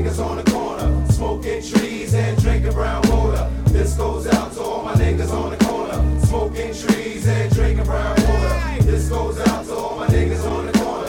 Niggas 0.08 0.26
on 0.26 0.38
the 0.38 0.52
corner, 0.52 1.12
smoking 1.12 1.62
trees 1.62 2.14
and 2.14 2.42
drinking 2.42 2.72
brown 2.72 3.02
water. 3.10 3.50
This 3.68 3.94
goes 3.96 4.28
out 4.28 4.54
to 4.54 4.62
all 4.62 4.84
my 4.84 4.94
niggas 4.94 5.32
on 5.32 5.52
the 5.52 5.58
corner, 5.66 6.20
smoking 6.26 6.74
trees 6.74 7.28
and 7.28 7.54
drinking 7.54 7.86
brown 7.86 8.16
water. 8.22 8.84
This 8.84 9.10
goes 9.10 9.40
out 9.40 9.66
to 9.66 9.76
all 9.76 9.98
my 9.98 10.08
niggas 10.08 10.50
on 10.50 10.66
the 10.68 10.72
corner. 10.74 11.08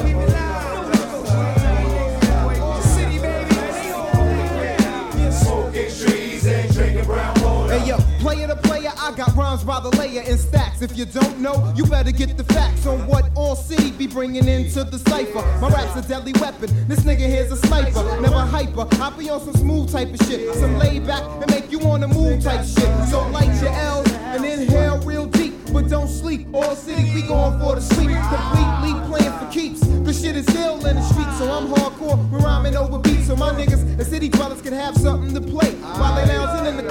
Smoking 5.32 5.90
trees 5.90 6.46
and 6.46 6.72
drinking 6.74 7.05
brown 7.05 7.40
water. 7.42 7.78
Hey 7.78 7.88
yo, 7.88 7.96
player 8.20 8.49
to 8.49 8.57
player, 8.57 8.90
I 8.96 9.12
got 9.12 9.34
rhymes 9.36 9.62
by 9.62 9.80
the 9.80 9.90
layer 9.90 10.22
in 10.22 10.36
If 10.81 10.97
you 10.97 11.07
don't 11.07 11.41
know, 11.41 11.72
you 11.74 11.85
better 11.87 12.12
get 12.12 12.37
the 12.37 12.45
facts 12.45 12.87
on 12.87 13.05
what 13.09 13.31
all 13.35 13.57
city 13.57 13.91
be 13.91 14.07
bringing 14.07 14.47
into 14.47 14.85
the 14.85 14.99
cipher. 15.11 15.43
My 15.61 15.68
rap's 15.70 15.97
a 15.97 16.09
deadly 16.09 16.33
weapon. 16.41 16.70
This 16.87 17.01
nigga 17.01 17.18
here's 17.18 17.51
a 17.51 17.57
sniper, 17.57 18.05
never 18.20 18.39
hyper. 18.39 18.87
I 19.03 19.11
be 19.18 19.29
on 19.29 19.41
some 19.41 19.55
smooth 19.55 19.91
type 19.91 20.09
of 20.14 20.24
shit, 20.29 20.55
some 20.55 20.79
laid 20.79 21.05
back 21.05 21.22
and 21.22 21.51
make 21.51 21.72
you 21.72 21.81
wanna 21.81 22.07
move 22.07 22.45
type 22.45 22.64
shit. 22.64 23.09
So 23.09 23.26
light 23.31 23.61
your 23.61 23.72
L's 23.72 24.09
and 24.12 24.45
inhale 24.45 25.01
real 25.01 25.26
deep, 25.26 25.55
but 25.72 25.89
don't 25.89 26.07
sleep. 26.07 26.47
All 26.55 26.76
city, 26.76 27.12
we 27.12 27.22
going 27.22 27.59
for 27.59 27.74
the 27.74 27.81
sweep. 27.81 28.11
Completely 28.31 28.95
playing 29.09 29.39
for 29.39 29.49
keeps. 29.51 29.81
Cause 30.05 30.20
shit 30.20 30.37
is 30.37 30.49
ill 30.55 30.87
in 30.87 30.95
the 30.95 31.03
street, 31.03 31.29
so 31.39 31.51
I'm 31.51 31.66
hardcore. 31.66 32.31
We're 32.31 32.39
rhyming 32.39 32.76
over 32.76 32.99
beats, 32.99 33.26
so 33.26 33.35
my 33.35 33.51
niggas 33.51 33.83
and 33.83 34.07
city 34.07 34.29
dwellers 34.29 34.62
can 34.62 34.74
have 34.74 34.97
something 34.97 35.35
to 35.35 35.41
play. 35.41 35.72
While 35.72 36.14
they 36.14 36.37
lounging 36.37 36.66
in 36.66 36.76
the 36.76 36.88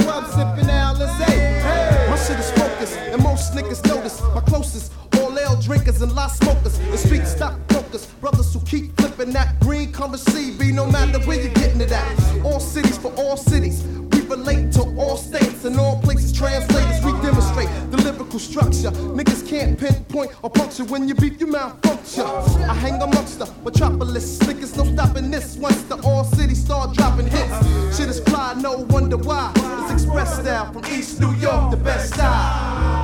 smokers, 6.29 6.77
and 6.79 6.99
street 6.99 7.25
stock 7.25 7.55
brokers, 7.67 8.05
brothers 8.21 8.53
who 8.53 8.59
keep 8.61 8.95
flipping 8.97 9.31
that 9.33 9.59
green 9.59 9.91
cover 9.91 10.17
CB, 10.17 10.73
no 10.73 10.85
matter 10.85 11.19
where 11.25 11.41
you're 11.41 11.53
getting 11.53 11.81
it 11.81 11.91
at. 11.91 12.45
All 12.45 12.59
cities 12.59 12.97
for 12.97 13.11
all 13.13 13.37
cities. 13.37 13.83
We 14.11 14.21
relate 14.21 14.71
to 14.73 14.83
all 14.97 15.17
states 15.17 15.65
and 15.65 15.77
all 15.79 16.01
places. 16.01 16.31
Translators, 16.31 17.03
we 17.03 17.11
demonstrate 17.21 17.69
the 17.91 17.97
lyrical 17.97 18.39
structure. 18.39 18.91
Niggas 18.91 19.47
can't 19.47 19.79
pinpoint 19.79 20.31
or 20.43 20.49
puncture 20.49 20.85
when 20.85 21.07
you 21.07 21.15
beat 21.15 21.39
you 21.39 21.47
malfunction. 21.47 22.25
I 22.25 22.73
hang 22.73 23.01
amongst 23.01 23.39
the 23.39 23.45
metropolis. 23.63 24.39
Niggas 24.39 24.77
no 24.77 24.85
stopping 24.93 25.31
this 25.31 25.57
once 25.57 25.81
the 25.83 25.95
all 26.03 26.23
cities 26.23 26.63
start 26.63 26.95
dropping 26.95 27.27
hits. 27.27 27.97
Shit 27.97 28.09
is 28.09 28.19
fly, 28.21 28.53
no 28.55 28.79
wonder 28.89 29.17
why. 29.17 29.51
It's 29.55 30.03
express 30.03 30.39
style 30.39 30.71
from 30.73 30.85
East 30.85 31.19
New 31.19 31.33
York, 31.35 31.71
the 31.71 31.77
best 31.77 32.13
style. 32.13 32.96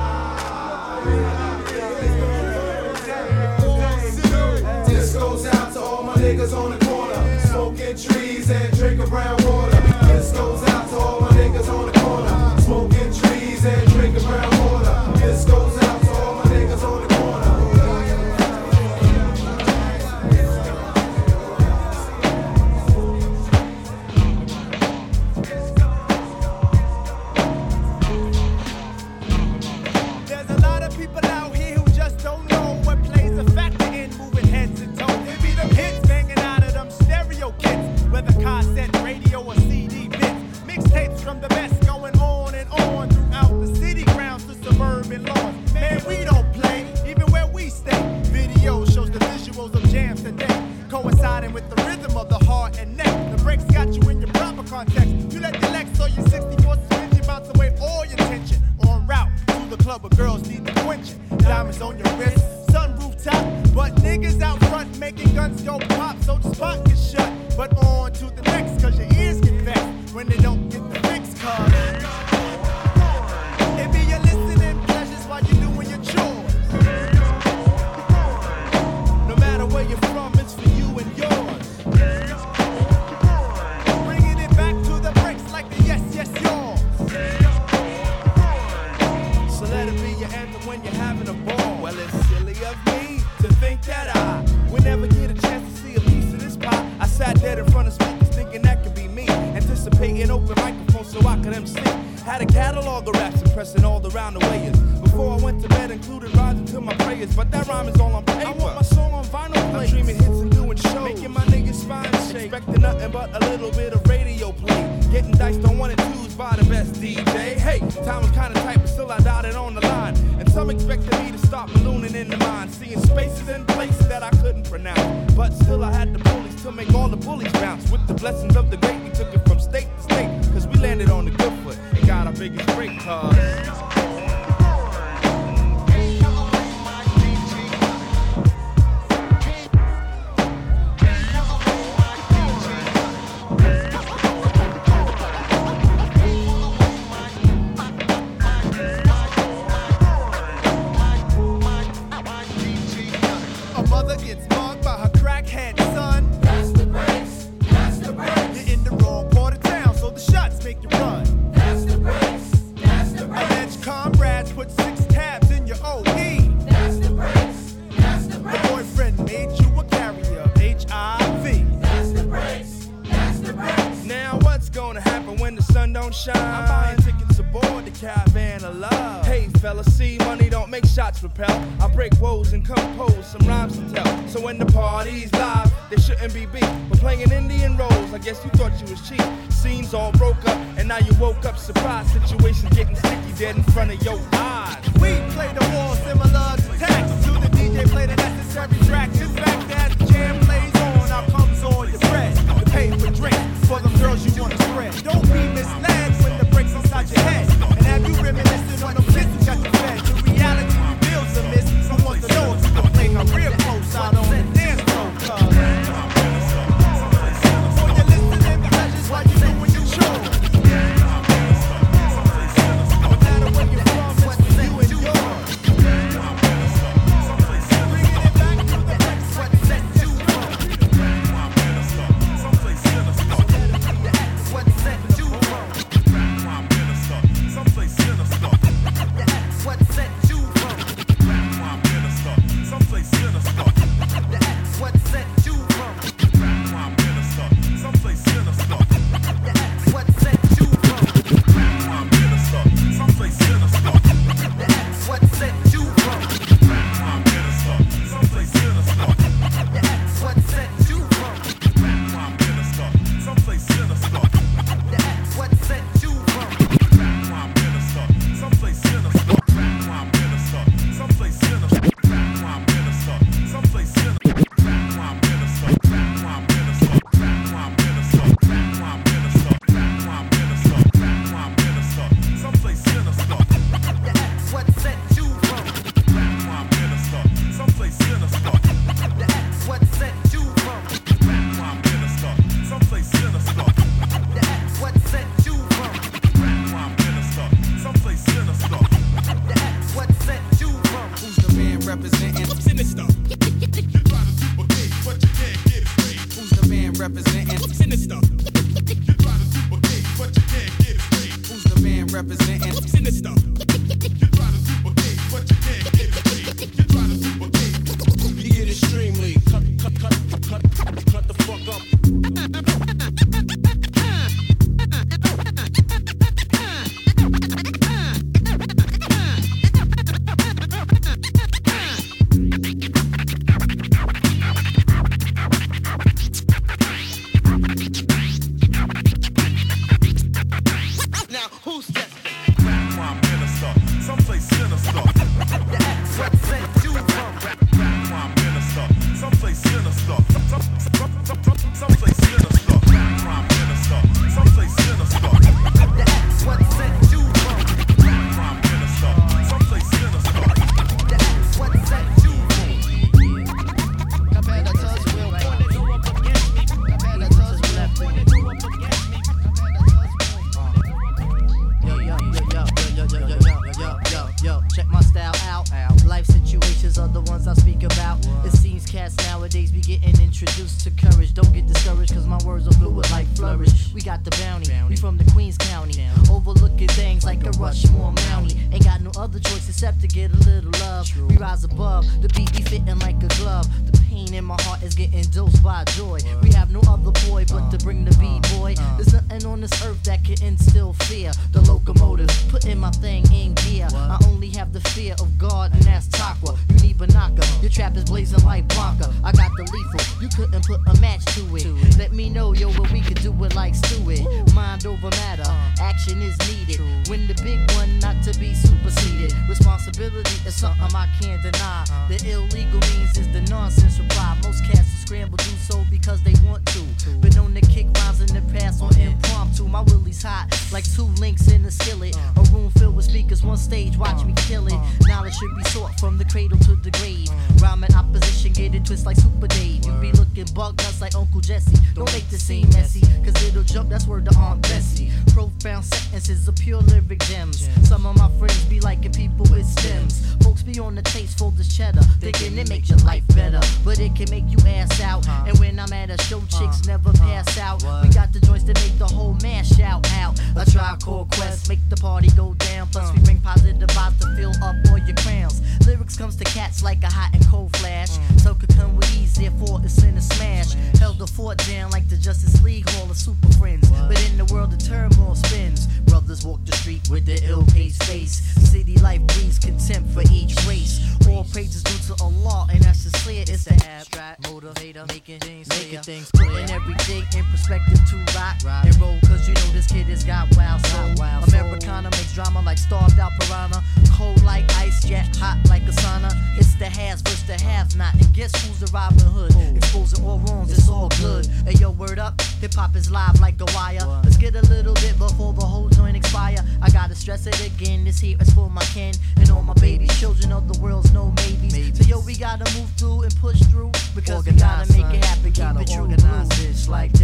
The 417.36 417.42
big 417.42 417.70
one, 417.76 417.98
not 418.00 418.22
to 418.24 418.38
be 418.38 418.54
superseded. 418.54 419.32
Responsibility 419.48 420.36
is 420.46 420.54
something 420.54 420.94
I 420.94 421.08
can't 421.20 421.42
deny. 421.42 421.84
The 422.08 422.16
illegal 422.30 422.80
means 422.80 423.16
is 423.16 423.28
the 423.32 423.42
nonsense 423.42 423.98
reply. 423.98 424.36
Most 424.42 424.64
cats 424.64 424.78
will 424.78 425.06
scramble 425.06 425.36
do 425.38 425.50
so 425.68 425.84
because 425.90 426.22
they 426.22 426.34
want 426.46 426.64
to. 426.66 426.82
Been 427.20 427.34
known 427.34 427.54
to 427.54 427.60
kick 427.62 427.86
rhymes 427.98 428.20
in 428.20 428.34
the 428.34 428.42
past 428.52 428.82
on 428.82 428.96
impromptu. 428.98 429.66
My 429.68 429.82
willy's 429.82 430.22
hot 430.22 430.48
like 430.72 430.84
two 430.94 431.08
links 431.20 431.48
in 431.48 431.64
a 431.64 431.70
skillet. 431.70 432.16
A 432.36 432.42
room 432.52 432.70
filled 432.70 432.96
with 432.96 433.04
speakers, 433.04 433.42
one 433.42 433.56
stage, 433.56 433.96
watch 433.96 434.24
me 434.24 434.34
kill 434.36 434.66
it. 434.66 434.80
Knowledge 435.06 435.34
should 435.34 435.54
be 435.56 435.64
sought 435.64 435.98
from 436.00 436.18
the 436.18 436.24
cradle 436.24 436.58
to 436.58 436.76
the 436.76 436.90
grave. 436.90 437.28
Rhyming 437.62 437.94
opposition, 437.94 438.52
get 438.52 438.74
it 438.74 438.84
twist 438.84 439.06
like 439.06 439.16
Super 439.16 439.46
Dave. 439.46 439.84
You 439.84 439.92
be 440.00 440.12
looking 440.12 440.46
bug 440.54 440.76
nuts 440.78 441.00
like 441.00 441.14
Uncle 441.14 441.40
Jesse. 441.40 441.76
Don't 441.94 442.12
make 442.12 442.28
the 442.28 442.38
scene 442.38 442.68
messy, 442.70 443.00
cause 443.24 443.36
it'll 443.46 443.62
jump, 443.62 443.88
that's 443.90 444.06
where 444.06 444.20
the 444.20 444.34
Aunt 444.36 444.62
Bessie. 444.62 445.10
Profound 445.34 445.84
sentences 445.84 446.46
of 446.46 446.54
pure 446.54 446.80
lyric 446.80 447.18
gems. 447.24 447.68
Some 447.82 448.06
of 448.06 448.16
my 448.16 448.30
friends 448.38 448.64
be 448.66 448.78
liking 448.78 449.10
people 449.10 449.44
with 449.50 449.66
stems. 449.66 450.32
Folks 450.44 450.62
be 450.62 450.78
on 450.78 450.94
the 450.94 451.02
taste 451.02 451.38
for 451.38 451.50
this 451.50 451.76
cheddar, 451.76 452.02
thinking 452.20 452.56
it 452.56 452.68
makes 452.68 452.88
your 452.88 453.00
life 453.00 453.24
better. 453.34 453.60
But 453.84 453.98
it 453.98 454.14
can 454.14 454.30
make 454.30 454.44
you 454.46 454.58
ass 454.64 455.00
out. 455.00 455.26
And 455.28 455.58
when 455.58 455.80
I'm 455.80 455.92
at 455.92 456.10
a 456.10 456.22
show, 456.22 456.40
chicks 456.56 456.86
never 456.86 457.12
pass 457.14 457.58
out. 457.58 457.82
We 458.04 458.10
got 458.10 458.32
the 458.32 458.38
joints 458.46 458.62
that 458.64 458.80
make 458.80 458.96
the 458.96 459.06
whole 459.06 459.36
man 459.42 459.64
shout 459.64 460.08
out. 460.12 460.38
A 460.54 460.70
tribe 460.70 461.02
called 461.02 461.32
Quest, 461.32 461.68
make 461.68 461.80
the 461.88 461.96
party 461.96 462.28
go 462.36 462.54
down. 462.54 462.86
Plus, 462.88 463.12
we 463.12 463.20
bring 463.22 463.40
positive 463.40 463.88
vibes 463.88 464.20
to 464.20 464.36
fill 464.36 464.52
up 464.62 464.76
all 464.88 464.98
your 464.98 465.16
crowns. 465.16 465.60
Lyrics 465.84 466.16
comes 466.16 466.36
to 466.36 466.44
cats 466.44 466.80
like 466.82 467.02
a 467.02 467.10
hot 467.10 467.30
and 467.34 467.44
cold 467.48 467.76
flash. 467.78 468.16
Hmm. 468.16 468.38
So 468.38 468.54
could 468.54 468.74
come 468.76 468.94
with 468.94 469.12
ease, 469.16 469.34
therefore 469.34 469.80
it's 469.82 470.00
in 470.04 470.16
a 470.16 470.20
smash. 470.20 470.74
Held 471.00 471.18
the 471.18 471.26
fort 471.26 471.58
down 471.66 471.90
like 471.90 472.08
the 472.08 472.16
Justice 472.16 472.62
League 472.62 472.88
Hall 472.90 473.10
of 473.10 473.16
Super 473.16 473.52
Friends. 473.54 473.90
But 473.90 474.22
in 474.30 474.36
the 474.36 474.44
world, 474.52 474.72
of 474.72 474.78
turmoil 474.78 475.23
small 475.24 475.34
spins. 475.34 475.86
Brothers 476.04 476.44
walk 476.44 476.64
the 476.64 476.72
street 476.76 477.08
with 477.10 477.24
the 477.26 477.40
ill 477.48 477.64
paced 477.72 478.02
face. 478.04 478.42
City 478.70 478.96
life 478.98 479.22
breeds 479.28 479.58
contempt 479.58 480.10
for 480.10 480.22
each 480.30 480.54
race. 480.66 481.00
All 481.28 481.44
praise 481.44 481.74
is 481.74 481.82
due 481.82 482.14
to 482.14 482.22
Allah, 482.22 482.66
and 482.70 482.82
that's 482.82 483.00
sincere. 483.00 483.44
It's 483.48 483.66
an 483.66 483.80
abstract 483.82 484.42
motivator, 484.42 485.08
making 485.08 485.40
things 485.40 485.68
making 485.68 486.02
things 486.02 486.30
putting 486.32 486.70
everything 486.70 487.24
in 487.36 487.44
perspective 487.46 488.00
to 488.10 488.16
rock 488.36 488.56
right. 488.64 488.84
and 488.84 489.00
roll. 489.00 489.18
Cause 489.26 489.48
you 489.48 489.54
know 489.54 489.72
this 489.72 489.86
kid 489.86 490.06
has 490.06 490.24
got 490.24 490.54
wild 490.56 490.84
soul. 490.86 491.10
Wild 491.16 491.48
Americana 491.48 492.10
makes 492.10 492.34
drama 492.34 492.60
like 492.62 492.78
starved 492.78 493.18
out 493.18 493.32
piranha. 493.40 493.82
Cold 494.12 494.42
like 494.44 494.64
ice, 494.76 495.04
yet 495.08 495.34
hot 495.36 495.58
like 495.68 495.82
a 495.82 495.94
sauna. 496.02 496.30
It's 496.58 496.74
the 496.74 496.86
has 496.86 497.22
versus 497.22 497.44
the 497.44 497.58
have 497.64 497.96
not. 497.96 498.14
And 498.14 498.32
guess 498.34 498.52
who's 498.62 498.80
the 498.80 498.90
Robin 498.92 499.18
Hood? 499.18 499.76
Exposing 499.76 500.24
all 500.24 500.38
wrongs, 500.40 500.70
it's 500.70 500.88
all 500.88 501.08
good. 501.20 501.46
Hey 501.66 501.74
yo, 501.74 501.90
word 501.90 502.18
up, 502.18 502.40
hip 502.60 502.74
hop 502.74 502.94
is 502.94 503.10
live 503.10 503.40
like 503.40 503.60
a 503.60 503.66
wire. 503.74 504.06
Let's 504.22 504.36
get 504.36 504.54
a 504.54 504.62
little 504.62 504.94
bit 504.94 505.13
before 505.18 505.52
the 505.52 505.64
whole 505.64 505.88
joint 505.88 506.16
expire. 506.16 506.58
I 506.82 506.90
gotta 506.90 507.14
stress 507.14 507.46
it 507.46 507.66
again, 507.66 508.04
this 508.04 508.18
here 508.18 508.36
is 508.40 508.52
for 508.52 508.68
my 508.70 508.84
kin 508.84 509.14
and 509.36 509.50
all 509.50 509.62
my 509.62 509.74
babies. 509.74 510.18
Children 510.18 510.52
of 510.52 510.72
the 510.72 510.78
world's 510.80 511.12
no 511.12 511.32
maybes. 511.36 511.98
So 511.98 512.04
yo, 512.04 512.20
we 512.20 512.36
gotta 512.36 512.64
move 512.78 512.90
through 512.96 513.22
and 513.22 513.36
push 513.36 513.60
through 513.64 513.92
because 514.14 514.44
we 514.46 514.52
gotta 514.52 514.92
make 514.92 515.14
it 515.14 515.24
happen. 515.24 515.52
Keep 515.52 515.82
it 515.82 515.92
true. 515.92 516.02
Organize 516.02 516.48
this 516.50 516.88
like 516.88 517.12
that. 517.12 517.23